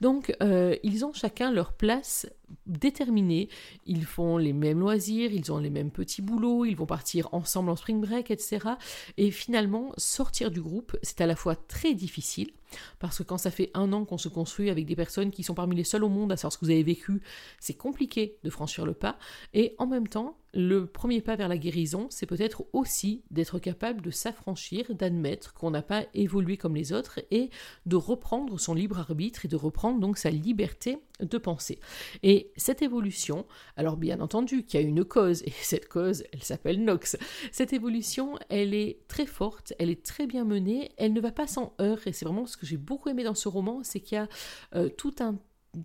Donc, 0.00 0.34
euh, 0.42 0.76
ils 0.82 1.04
ont 1.04 1.12
chacun 1.12 1.50
leur 1.50 1.72
place 1.72 2.26
déterminés, 2.66 3.48
ils 3.86 4.04
font 4.04 4.36
les 4.36 4.52
mêmes 4.52 4.80
loisirs, 4.80 5.32
ils 5.32 5.52
ont 5.52 5.58
les 5.58 5.70
mêmes 5.70 5.90
petits 5.90 6.22
boulots, 6.22 6.64
ils 6.64 6.76
vont 6.76 6.86
partir 6.86 7.28
ensemble 7.32 7.70
en 7.70 7.76
spring 7.76 8.00
break, 8.00 8.30
etc. 8.30 8.68
Et 9.16 9.30
finalement, 9.30 9.92
sortir 9.96 10.50
du 10.50 10.60
groupe, 10.60 10.96
c'est 11.02 11.20
à 11.20 11.26
la 11.26 11.36
fois 11.36 11.56
très 11.56 11.94
difficile, 11.94 12.52
parce 12.98 13.18
que 13.18 13.22
quand 13.22 13.38
ça 13.38 13.50
fait 13.50 13.70
un 13.74 13.92
an 13.92 14.04
qu'on 14.04 14.18
se 14.18 14.28
construit 14.28 14.70
avec 14.70 14.86
des 14.86 14.96
personnes 14.96 15.30
qui 15.30 15.42
sont 15.42 15.54
parmi 15.54 15.76
les 15.76 15.84
seules 15.84 16.04
au 16.04 16.08
monde 16.08 16.32
à 16.32 16.36
savoir 16.36 16.52
ce 16.52 16.58
que 16.58 16.64
vous 16.64 16.70
avez 16.70 16.82
vécu, 16.82 17.20
c'est 17.60 17.74
compliqué 17.74 18.36
de 18.44 18.50
franchir 18.50 18.86
le 18.86 18.94
pas, 18.94 19.18
et 19.54 19.74
en 19.78 19.86
même 19.86 20.08
temps, 20.08 20.36
le 20.54 20.86
premier 20.86 21.20
pas 21.20 21.36
vers 21.36 21.48
la 21.48 21.58
guérison, 21.58 22.06
c'est 22.08 22.24
peut-être 22.24 22.64
aussi 22.72 23.22
d'être 23.30 23.58
capable 23.58 24.00
de 24.00 24.10
s'affranchir, 24.10 24.94
d'admettre 24.94 25.52
qu'on 25.52 25.70
n'a 25.70 25.82
pas 25.82 26.04
évolué 26.14 26.56
comme 26.56 26.74
les 26.74 26.92
autres, 26.92 27.20
et 27.30 27.50
de 27.84 27.96
reprendre 27.96 28.58
son 28.58 28.72
libre 28.72 28.98
arbitre 28.98 29.44
et 29.44 29.48
de 29.48 29.56
reprendre 29.56 30.00
donc 30.00 30.16
sa 30.16 30.30
liberté 30.30 30.98
de 31.20 31.38
penser. 31.38 31.78
Et 32.22 32.35
cette 32.56 32.82
évolution, 32.82 33.46
alors 33.76 33.96
bien 33.96 34.20
entendu 34.20 34.64
qu'il 34.64 34.80
y 34.80 34.84
a 34.84 34.86
une 34.86 35.04
cause, 35.04 35.42
et 35.42 35.50
cette 35.62 35.88
cause, 35.88 36.24
elle 36.32 36.42
s'appelle 36.42 36.82
Nox. 36.84 37.16
Cette 37.52 37.72
évolution, 37.72 38.38
elle 38.48 38.74
est 38.74 39.06
très 39.08 39.26
forte, 39.26 39.72
elle 39.78 39.90
est 39.90 40.04
très 40.04 40.26
bien 40.26 40.44
menée, 40.44 40.92
elle 40.96 41.12
ne 41.12 41.20
va 41.20 41.32
pas 41.32 41.46
sans 41.46 41.74
heurts, 41.80 42.06
et 42.06 42.12
c'est 42.12 42.24
vraiment 42.24 42.46
ce 42.46 42.56
que 42.56 42.66
j'ai 42.66 42.76
beaucoup 42.76 43.08
aimé 43.08 43.24
dans 43.24 43.34
ce 43.34 43.48
roman, 43.48 43.82
c'est 43.82 44.00
qu'il 44.00 44.16
y 44.16 44.20
a 44.20 44.28
euh, 44.74 44.88
tout 44.88 45.14
un 45.20 45.36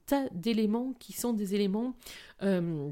tas 0.06 0.28
d'éléments 0.32 0.94
qui 1.00 1.14
sont 1.14 1.34
des 1.34 1.56
éléments... 1.56 1.96
Euh, 2.44 2.92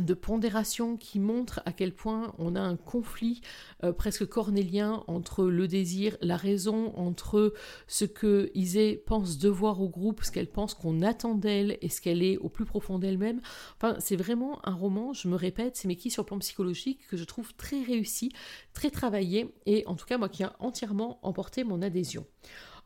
de 0.00 0.14
pondération 0.14 0.96
qui 0.96 1.20
montre 1.20 1.60
à 1.66 1.72
quel 1.72 1.92
point 1.92 2.34
on 2.38 2.56
a 2.56 2.60
un 2.60 2.76
conflit 2.76 3.42
euh, 3.84 3.92
presque 3.92 4.26
cornélien 4.26 5.04
entre 5.06 5.44
le 5.44 5.68
désir, 5.68 6.16
la 6.22 6.36
raison, 6.36 6.96
entre 6.96 7.52
ce 7.88 8.06
que 8.06 8.50
Isée 8.54 9.02
pense 9.04 9.38
devoir 9.38 9.82
au 9.82 9.88
groupe, 9.88 10.24
ce 10.24 10.30
qu'elle 10.30 10.50
pense 10.50 10.74
qu'on 10.74 11.02
attend 11.02 11.34
d'elle 11.34 11.76
et 11.82 11.90
ce 11.90 12.00
qu'elle 12.00 12.22
est 12.22 12.38
au 12.38 12.48
plus 12.48 12.64
profond 12.64 12.98
d'elle-même. 12.98 13.40
Enfin, 13.76 13.96
c'est 13.98 14.16
vraiment 14.16 14.66
un 14.66 14.74
roman, 14.74 15.12
je 15.12 15.28
me 15.28 15.36
répète, 15.36 15.76
c'est 15.76 15.88
mais 15.88 15.96
qui 15.96 16.10
sur 16.10 16.22
le 16.22 16.26
plan 16.26 16.38
psychologique 16.38 17.06
que 17.08 17.18
je 17.18 17.24
trouve 17.24 17.54
très 17.54 17.82
réussi, 17.82 18.32
très 18.72 18.90
travaillé 18.90 19.54
et 19.66 19.84
en 19.86 19.94
tout 19.94 20.06
cas 20.06 20.16
moi 20.16 20.30
qui 20.30 20.42
a 20.42 20.56
entièrement 20.58 21.18
emporté 21.22 21.64
mon 21.64 21.82
adhésion. 21.82 22.24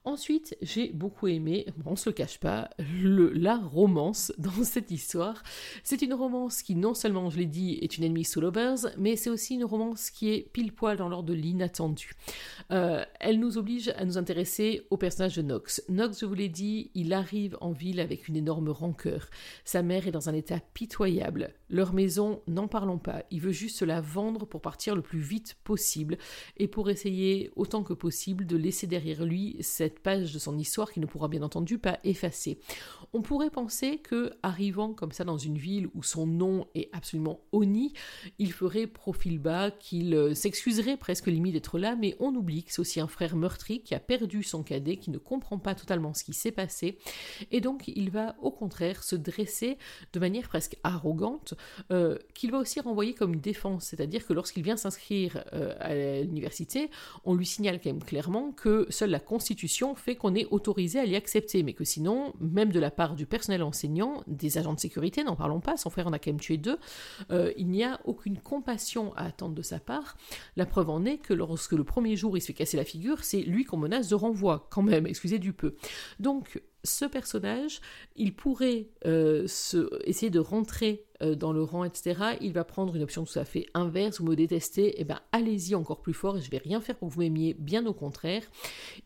Ensuite, 0.07 0.57
j'ai 0.63 0.93
beaucoup 0.93 1.27
aimé, 1.27 1.67
on 1.85 1.91
ne 1.91 1.97
se 1.97 2.11
le 2.11 2.15
cache 2.15 2.39
pas, 2.39 2.71
la 2.79 3.57
romance 3.57 4.33
dans 4.39 4.63
cette 4.63 4.93
histoire. 4.93 5.43
C'est 5.83 6.01
une 6.01 6.15
romance 6.15 6.63
qui, 6.63 6.77
non 6.77 6.95
seulement, 6.95 7.29
je 7.29 7.39
l'ai 7.39 7.47
dit, 7.47 7.81
est 7.83 7.99
une 7.99 8.05
ennemie 8.05 8.25
sous 8.25 8.41
lovers, 8.41 8.79
mais 8.97 9.17
c'est 9.17 9.31
aussi 9.31 9.57
une 9.57 9.65
romance 9.65 10.11
qui 10.11 10.31
est 10.31 10.49
pile 10.53 10.73
poil 10.73 10.97
dans 10.97 11.09
l'ordre 11.09 11.31
de 11.31 11.35
l'inattendu. 11.35 12.13
Euh, 12.71 13.05
elle 13.19 13.41
nous 13.41 13.59
oblige 13.59 13.89
à 13.97 14.05
nous 14.05 14.17
intéresser 14.17 14.87
au 14.91 14.97
personnage 14.97 15.35
de 15.35 15.43
Nox. 15.43 15.83
Nox, 15.89 16.21
je 16.21 16.27
vous 16.27 16.35
l'ai 16.35 16.49
dit, 16.49 16.93
il 16.95 17.13
arrive 17.13 17.57
en 17.61 17.73
ville 17.73 17.99
avec 17.99 18.29
une 18.29 18.37
énorme 18.37 18.69
rancœur. 18.69 19.29
Sa 19.65 19.83
mère 19.83 20.07
est 20.07 20.13
dans 20.13 20.29
un 20.29 20.35
état 20.35 20.61
pitoyable. 20.73 21.53
Leur 21.69 21.93
maison, 21.93 22.43
n'en 22.47 22.69
parlons 22.69 22.99
pas. 22.99 23.25
Il 23.33 23.41
veut 23.41 23.51
juste 23.51 23.83
la 23.83 24.01
vendre 24.01 24.47
pour 24.47 24.61
partir 24.61 24.95
le 24.95 25.03
plus 25.03 25.19
vite 25.19 25.57
possible 25.65 26.17
et 26.59 26.69
pour 26.69 26.91
essayer 26.91 27.51
autant 27.57 27.83
que 27.83 27.93
possible 27.93 28.47
de 28.47 28.57
laisser 28.57 28.87
derrière 28.87 29.25
lui 29.25 29.57
cette 29.63 29.96
page 30.01 30.33
de 30.33 30.39
son 30.39 30.59
histoire 30.59 30.93
qu'il 30.93 31.03
ne 31.03 31.07
pourra 31.07 31.29
bien 31.29 31.43
entendu 31.43 31.79
pas 31.79 31.99
effacer. 32.05 32.59
On 33.13 33.23
pourrait 33.23 33.51
penser 33.51 33.99
que, 33.99 34.33
arrivant 34.43 34.93
comme 34.93 35.13
ça 35.13 35.25
dans 35.25 35.39
une 35.39 35.59
ville 35.59 35.89
où 35.95 36.03
son 36.03 36.27
nom 36.27 36.67
est 36.75 36.89
absolument 36.93 37.41
honni, 37.53 37.93
il 38.39 38.53
ferait 38.53 38.87
profil 38.87 39.39
bas, 39.39 39.71
qu'il 39.71 40.15
euh, 40.15 40.35
s'excuserait 40.35 40.97
presque 40.97 41.27
limite 41.27 41.55
d'être 41.55 41.79
là, 41.79 41.97
mais 41.97 42.17
on 42.21 42.35
oublie 42.35 42.65
que 42.65 42.73
c'est 42.73 42.81
aussi 42.81 43.01
un 43.01 43.07
frère 43.07 43.37
meurtri 43.37 43.83
qui 43.83 43.95
a 43.95 44.01
perdu 44.01 44.43
son 44.43 44.63
cadet, 44.63 44.97
qui 44.97 45.11
ne 45.11 45.19
comprend 45.19 45.59
pas 45.59 45.75
totalement 45.75 46.15
ce 46.15 46.25
qui 46.25 46.35
s'est 46.35 46.53
passé, 46.53 46.99
et 47.51 47.61
donc 47.61 47.89
il 47.89 48.11
va 48.11 48.37
au 48.41 48.51
contraire 48.51 49.03
se 49.03 49.17
dresser 49.17 49.79
de 50.13 50.21
manière 50.21 50.49
presque 50.49 50.77
arrogante, 50.85 51.55
euh, 51.93 52.19
qu'il 52.35 52.51
va 52.51 52.59
aussi 52.59 52.81
renvoyer 52.81 53.15
comme 53.15 53.37
défense, 53.37 53.87
c'est-à-dire 53.87 54.27
que 54.27 54.33
lorsqu'il 54.33 54.63
vient 54.63 54.77
s'inscrire 54.77 55.45
euh, 55.53 55.75
à 55.81 55.95
l'université, 56.23 56.91
on 57.25 57.35
lui 57.35 57.47
signale 57.47 57.81
quand 57.81 57.91
même 57.91 58.03
clairement 58.03 58.53
que 58.53 58.87
seule 58.91 59.11
la 59.11 59.21
Constitution 59.21 59.76
fait 59.95 60.17
qu'on 60.17 60.35
est 60.35 60.47
autorisé 60.51 60.99
à 60.99 61.05
l'y 61.05 61.17
accepter, 61.17 61.63
mais 61.63 61.73
que 61.73 61.85
sinon, 61.85 62.33
même 62.41 62.73
de 62.73 62.81
la 62.81 62.91
part 62.91 63.15
du 63.15 63.27
personnel 63.27 63.63
enseignant, 63.63 64.23
des 64.27 64.59
agents 64.59 64.75
de 64.75 64.81
sécurité, 64.81 65.25
n'en 65.25 65.37
parlons 65.37 65.61
pas, 65.61 65.77
son 65.77 65.91
frère 65.91 66.07
en 66.07 66.13
a 66.13 66.19
quand 66.19 66.31
même 66.31 66.41
tué 66.41 66.57
deux, 66.57 66.79
euh, 67.31 67.53
il 67.57 67.69
n'y 67.69 67.85
a 67.85 68.01
aucune 68.05 68.39
compassion 68.39 69.13
à 69.15 69.25
attendre 69.25 69.55
de 69.55 69.63
sa 69.63 69.79
part. 69.79 70.17
La 70.57 70.67
preuve 70.67 70.91
en 70.91 71.05
est 71.05 71.19
que 71.19 71.35
lorsque 71.35 71.73
le 71.73 71.85
premier 71.85 72.17
jour 72.17 72.37
il 72.37 72.41
se 72.41 72.49
fait 72.49 72.55
casser 72.55 72.77
la 72.77 72.85
figure, 72.85 73.25
c'est 73.25 73.43
lui 73.43 73.65
qu'on 73.65 73.77
menace 73.77 74.09
de 74.09 74.15
renvoi, 74.15 74.67
quand 74.71 74.83
même, 74.83 75.07
excusez 75.07 75.39
du 75.39 75.53
peu. 75.53 75.75
Donc, 76.21 76.61
ce 76.85 77.05
personnage, 77.05 77.81
il 78.15 78.35
pourrait 78.35 78.89
euh, 79.05 79.47
essayer 80.05 80.31
de 80.31 80.39
rentrer 80.39 81.06
dans 81.21 81.53
le 81.53 81.63
rang, 81.63 81.85
etc., 81.85 82.37
il 82.41 82.53
va 82.53 82.65
prendre 82.65 82.95
une 82.95 83.03
option 83.03 83.25
tout 83.25 83.39
à 83.39 83.45
fait 83.45 83.67
inverse, 83.75 84.21
vous 84.21 84.27
me 84.27 84.37
détestez, 84.37 84.87
et 84.87 85.01
eh 85.01 85.05
ben 85.05 85.21
allez-y 85.33 85.75
encore 85.75 86.01
plus 86.01 86.13
fort, 86.13 86.37
et 86.37 86.41
je 86.41 86.51
vais 86.51 86.59
rien 86.59 86.81
faire 86.81 86.97
pour 86.97 87.09
que 87.09 87.15
vous 87.15 87.21
m'aimiez, 87.21 87.55
bien 87.55 87.87
au 87.87 87.93
contraire. 87.93 88.43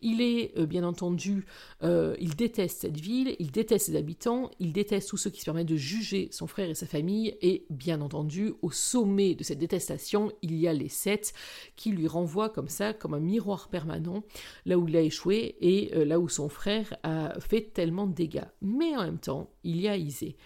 Il 0.02 0.20
est, 0.20 0.56
euh, 0.58 0.66
bien 0.66 0.84
entendu, 0.84 1.46
euh, 1.82 2.16
il 2.20 2.34
déteste 2.36 2.80
cette 2.80 2.98
ville, 2.98 3.36
il 3.38 3.50
déteste 3.50 3.86
ses 3.86 3.96
habitants, 3.96 4.50
il 4.58 4.72
déteste 4.72 5.08
tous 5.08 5.16
ceux 5.16 5.30
qui 5.30 5.40
se 5.40 5.44
permettent 5.44 5.68
de 5.68 5.76
juger 5.76 6.28
son 6.32 6.46
frère 6.46 6.68
et 6.68 6.74
sa 6.74 6.86
famille, 6.86 7.36
et 7.42 7.66
bien 7.70 8.00
entendu, 8.00 8.52
au 8.62 8.70
sommet 8.70 9.34
de 9.34 9.44
cette 9.44 9.58
détestation, 9.58 10.32
il 10.42 10.56
y 10.56 10.68
a 10.68 10.72
les 10.72 10.88
sept 10.88 11.32
qui 11.76 11.90
lui 11.90 12.06
renvoient 12.06 12.50
comme 12.50 12.68
ça, 12.68 12.92
comme 12.92 13.14
un 13.14 13.20
miroir 13.20 13.68
permanent, 13.68 14.24
là 14.66 14.78
où 14.78 14.88
il 14.88 14.96
a 14.96 15.00
échoué, 15.00 15.56
et 15.60 16.04
là 16.04 16.18
où 16.18 16.28
son 16.28 16.48
frère 16.48 16.96
a 17.02 17.38
fait 17.40 17.72
tellement 17.72 18.06
de 18.06 18.14
dégâts. 18.14 18.44
Mais 18.62 18.96
en 18.96 19.04
même 19.04 19.18
temps, 19.18 19.50
il 19.64 19.80
y 19.80 19.88
a 19.88 19.96
Isée. 19.96 20.36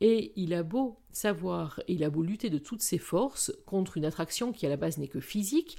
Et 0.00 0.32
il 0.36 0.54
a 0.54 0.62
beau 0.62 0.98
savoir, 1.16 1.80
il 1.88 2.02
a 2.04 2.10
beau 2.10 2.22
lutter 2.22 2.50
de 2.50 2.58
toutes 2.58 2.82
ses 2.82 2.98
forces 2.98 3.52
contre 3.66 3.96
une 3.96 4.04
attraction 4.04 4.52
qui 4.52 4.66
à 4.66 4.68
la 4.68 4.76
base 4.76 4.98
n'est 4.98 5.08
que 5.08 5.20
physique, 5.20 5.78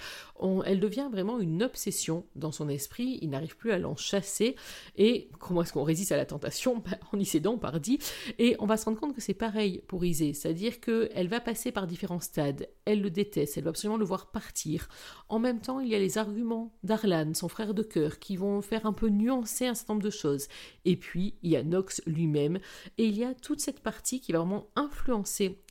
elle 0.66 0.80
devient 0.80 1.10
vraiment 1.12 1.40
une 1.40 1.64
obsession 1.64 2.26
dans 2.36 2.52
son 2.52 2.70
esprit, 2.70 3.20
il 3.22 3.30
n'arrive 3.30 3.58
plus 3.58 3.72
à 3.72 3.80
l'en 3.80 3.96
chasser, 3.96 4.56
et 4.96 5.30
comment 5.40 5.62
est-ce 5.62 5.74
qu'on 5.74 5.84
résiste 5.84 6.12
à 6.12 6.18
la 6.18 6.26
tentation? 6.26 6.76
Ben, 6.86 7.00
En 7.12 7.20
y 7.20 7.26
cédant, 7.26 7.58
par 7.58 7.80
dit, 7.80 7.98
et 8.38 8.56
on 8.60 8.68
va 8.68 8.78
se 8.78 8.86
rendre 8.86 9.00
compte 9.00 9.16
que 9.16 9.22
c'est 9.22 9.34
pareil 9.34 9.82
pour 9.88 10.06
Isée, 10.06 10.34
c'est-à-dire 10.34 10.80
qu'elle 10.80 11.28
va 11.28 11.40
passer 11.40 11.72
par 11.72 11.88
différents 11.88 12.20
stades, 12.20 12.70
elle 12.86 13.02
le 13.02 13.10
déteste, 13.10 13.58
elle 13.58 13.64
va 13.64 13.72
absolument 13.72 13.98
le 13.98 14.06
voir 14.06 14.32
partir. 14.32 14.88
En 15.30 15.40
même 15.40 15.62
temps, 15.62 15.80
il 15.80 15.88
y 15.90 15.96
a 15.96 16.00
les 16.00 16.18
arguments 16.18 16.74
d'Arlan, 16.84 17.34
son 17.34 17.48
frère 17.48 17.74
de 17.74 17.82
cœur, 17.82 18.20
qui 18.20 18.38
vont 18.38 18.62
faire 18.62 18.86
un 18.86 18.94
peu 18.94 19.10
nuancer 19.10 19.66
un 19.66 19.74
certain 19.74 19.94
nombre 19.94 20.06
de 20.06 20.12
choses. 20.12 20.48
Et 20.86 20.96
puis, 20.96 21.36
il 21.42 21.52
y 21.52 21.56
a 21.56 21.64
Nox 21.64 22.02
lui-même, 22.06 22.60
et 22.98 23.06
il 23.06 23.18
y 23.18 23.24
a 23.24 23.34
toute 23.34 23.62
cette 23.62 23.80
partie 23.80 24.22
qui 24.22 24.32
va 24.32 24.40
vraiment 24.40 24.68
influencer 24.76 25.25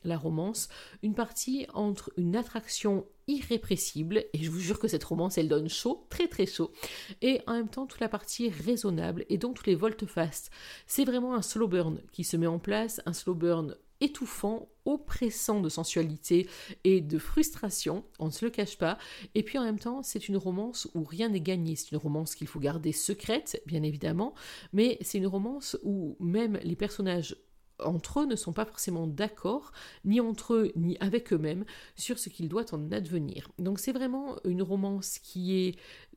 la 0.05 0.17
romance, 0.17 0.69
une 1.03 1.14
partie 1.14 1.67
entre 1.75 2.12
une 2.17 2.37
attraction 2.37 3.07
irrépressible, 3.27 4.25
et 4.33 4.43
je 4.43 4.51
vous 4.51 4.61
jure 4.61 4.79
que 4.79 4.88
cette 4.88 5.05
romance, 5.05 5.38
elle 5.38 5.49
donne 5.49 5.69
chaud, 5.69 6.07
très 6.11 6.29
très 6.29 6.47
chaud, 6.47 6.73
et 7.23 7.40
en 7.47 7.55
même 7.55 7.69
temps 7.69 7.87
toute 7.87 8.01
la 8.01 8.09
partie 8.09 8.51
raisonnable, 8.51 9.25
et 9.29 9.38
donc 9.38 9.57
tous 9.57 9.67
les 9.67 9.75
volte-face. 9.75 10.51
C'est 10.87 11.05
vraiment 11.05 11.35
un 11.35 11.43
slow 11.43 11.69
burn 11.69 12.01
qui 12.12 12.25
se 12.25 12.37
met 12.37 12.47
en 12.47 12.59
place, 12.59 13.01
un 13.07 13.12
slow 13.12 13.35
burn 13.35 13.77
étouffant, 14.01 14.69
oppressant 14.85 15.61
de 15.61 15.69
sensualité 15.69 16.47
et 16.83 17.01
de 17.01 17.19
frustration, 17.19 18.05
on 18.19 18.27
ne 18.27 18.31
se 18.31 18.45
le 18.45 18.51
cache 18.51 18.77
pas, 18.77 18.99
et 19.35 19.43
puis 19.43 19.57
en 19.57 19.64
même 19.64 19.79
temps 19.79 20.03
c'est 20.03 20.29
une 20.29 20.37
romance 20.37 20.88
où 20.95 21.05
rien 21.05 21.31
n'est 21.31 21.40
gagné, 21.40 21.75
c'est 21.77 21.93
une 21.93 21.99
romance 21.99 22.35
qu'il 22.35 22.47
faut 22.47 22.61
garder 22.61 22.93
secrète, 22.93 23.62
bien 23.67 23.83
évidemment, 23.83 24.35
mais 24.73 24.99
c'est 25.01 25.19
une 25.19 25.27
romance 25.27 25.79
où 25.83 26.17
même 26.21 26.59
les 26.62 26.77
personnages 26.77 27.37
entre 27.80 28.20
eux 28.20 28.26
ne 28.26 28.37
sont 28.37 28.52
pas 28.52 28.64
forcément 28.64 29.06
d'accord, 29.06 29.72
ni 30.04 30.20
entre 30.20 30.54
eux, 30.54 30.72
ni 30.76 30.96
avec 31.00 31.32
eux-mêmes, 31.32 31.64
sur 31.96 32.18
ce 32.18 32.28
qu'il 32.28 32.48
doit 32.48 32.74
en 32.74 32.90
advenir. 32.92 33.50
Donc 33.58 33.78
c'est 33.78 33.92
vraiment 33.92 34.37
une 34.44 34.62
romance 34.62 35.18
qui 35.18 35.56
est 35.56 35.76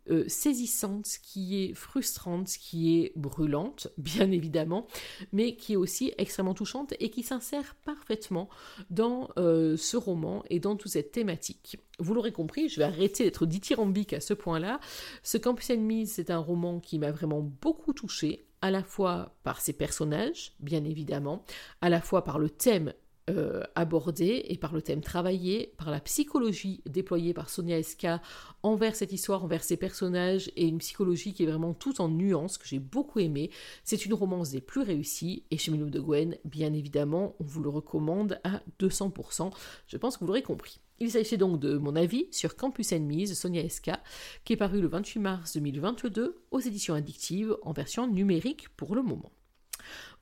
euh, 0.09 0.23
saisissante, 0.27 1.17
qui 1.21 1.61
est 1.61 1.73
frustrante, 1.73 2.47
qui 2.47 2.97
est 2.97 3.11
brûlante, 3.17 3.89
bien 3.97 4.31
évidemment, 4.31 4.87
mais 5.33 5.55
qui 5.55 5.73
est 5.73 5.77
aussi 5.77 6.13
extrêmement 6.17 6.53
touchante 6.53 6.93
et 6.99 7.09
qui 7.09 7.23
s'insère 7.23 7.75
parfaitement 7.83 8.49
dans 8.89 9.29
euh, 9.37 9.75
ce 9.75 9.97
roman 9.97 10.43
et 10.49 10.59
dans 10.59 10.77
toute 10.77 10.91
cette 10.91 11.11
thématique. 11.11 11.79
Vous 11.99 12.13
l'aurez 12.13 12.31
compris, 12.31 12.69
je 12.69 12.77
vais 12.77 12.85
arrêter 12.85 13.25
d'être 13.25 13.45
dithyrambique 13.45 14.13
à 14.13 14.21
ce 14.21 14.33
point-là. 14.33 14.79
Ce 15.23 15.37
Campus 15.37 15.71
Enemies, 15.71 16.07
c'est 16.07 16.29
un 16.29 16.37
roman 16.37 16.79
qui 16.79 16.99
m'a 16.99 17.11
vraiment 17.11 17.41
beaucoup 17.41 17.91
touché, 17.91 18.46
à 18.67 18.71
la 18.71 18.83
fois 18.83 19.33
par 19.43 19.61
ses 19.61 19.73
personnages, 19.73 20.51
bien 20.59 20.83
évidemment, 20.83 21.43
à 21.81 21.89
la 21.89 22.01
fois 22.01 22.23
par 22.23 22.37
le 22.37 22.49
thème 22.49 22.93
euh, 23.29 23.63
abordé 23.75 24.45
et 24.47 24.57
par 24.57 24.73
le 24.73 24.81
thème 24.81 25.01
travaillé, 25.01 25.73
par 25.77 25.89
la 25.89 25.99
psychologie 25.99 26.81
déployée 26.85 27.33
par 27.33 27.49
Sonia 27.49 27.77
Eska 27.77 28.21
envers 28.63 28.95
cette 28.95 29.11
histoire, 29.11 29.43
envers 29.43 29.63
ses 29.63 29.77
personnages, 29.77 30.51
et 30.55 30.65
une 30.65 30.77
psychologie 30.79 31.33
qui 31.33 31.43
est 31.43 31.47
vraiment 31.47 31.73
tout 31.73 32.01
en 32.01 32.09
nuances, 32.09 32.57
que 32.57 32.67
j'ai 32.67 32.79
beaucoup 32.79 33.19
aimé. 33.19 33.49
C'est 33.83 34.05
une 34.05 34.13
romance 34.13 34.51
des 34.51 34.61
plus 34.61 34.81
réussies, 34.81 35.43
et 35.51 35.57
chez 35.57 35.71
Melou 35.71 35.89
de 35.89 35.99
Gwen, 35.99 36.37
bien 36.45 36.73
évidemment, 36.73 37.35
on 37.39 37.43
vous 37.45 37.61
le 37.61 37.69
recommande 37.69 38.39
à 38.43 38.61
200%. 38.79 39.51
Je 39.87 39.97
pense 39.97 40.15
que 40.15 40.21
vous 40.21 40.27
l'aurez 40.27 40.43
compris. 40.43 40.79
Il 40.99 41.11
s'agissait 41.11 41.37
donc 41.37 41.59
de 41.59 41.77
mon 41.77 41.95
avis 41.95 42.27
sur 42.31 42.55
Campus 42.55 42.91
Enemies 42.91 43.29
de 43.29 43.33
Sonia 43.33 43.61
Eska, 43.61 44.01
qui 44.43 44.53
est 44.53 44.57
paru 44.57 44.81
le 44.81 44.87
28 44.87 45.19
mars 45.19 45.53
2022 45.53 46.37
aux 46.51 46.59
éditions 46.59 46.95
addictives 46.95 47.55
en 47.61 47.71
version 47.71 48.07
numérique 48.07 48.69
pour 48.75 48.95
le 48.95 49.03
moment. 49.03 49.31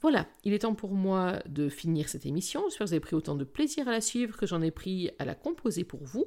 Voilà, 0.02 0.28
il 0.44 0.54
est 0.54 0.60
temps 0.60 0.76
pour 0.76 0.94
moi 0.94 1.40
de 1.48 1.70
finir 1.70 2.10
cette 2.10 2.26
émission. 2.26 2.64
J'espère 2.66 2.80
que 2.80 2.90
vous 2.90 2.94
avez 2.94 3.00
pris 3.00 3.16
autant 3.16 3.36
de 3.36 3.44
plaisir 3.44 3.88
à 3.88 3.92
la 3.92 4.02
suivre 4.02 4.38
que 4.38 4.46
j'en 4.46 4.62
ai 4.62 4.70
pris 4.70 5.10
à 5.18 5.26
la 5.26 5.34
composer 5.34 5.84
pour 5.84 6.04
vous. 6.04 6.26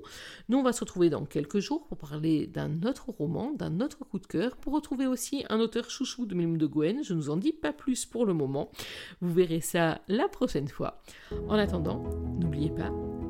Nous, 0.49 0.59
on 0.59 0.63
va 0.63 0.73
se 0.73 0.81
retrouver 0.81 1.11
dans 1.11 1.25
quelques 1.25 1.61
jours 1.61 1.87
pour 1.87 1.99
parler 1.99 2.47
d'un 2.47 2.83
autre 2.83 3.11
roman, 3.11 3.53
d'un 3.53 3.81
autre 3.81 4.05
coup 4.05 4.19
de 4.19 4.27
cœur, 4.27 4.57
pour 4.57 4.73
retrouver 4.73 5.07
aussi 5.07 5.45
un 5.51 5.61
auteur 5.61 5.91
chouchou 5.91 6.27
de 6.27 6.35
Mime 6.35 6.59
de 6.59 6.67
Gwen. 6.67 7.05
Je 7.05 7.15
ne 7.15 7.21
vous 7.21 7.31
en 7.31 7.37
dis 7.37 7.53
pas 7.53 7.73
plus 7.73 8.07
pour 8.07 8.27
le 8.27 8.35
moment. 8.35 8.71
Vous 9.21 9.33
verrez 9.33 9.61
ça 9.61 10.01
la 10.09 10.29
prochaine 10.29 10.69
fois. 10.69 11.03
En 11.49 11.55
attendant, 11.55 12.03
n'oubliez 12.41 12.71
pas 12.71 12.91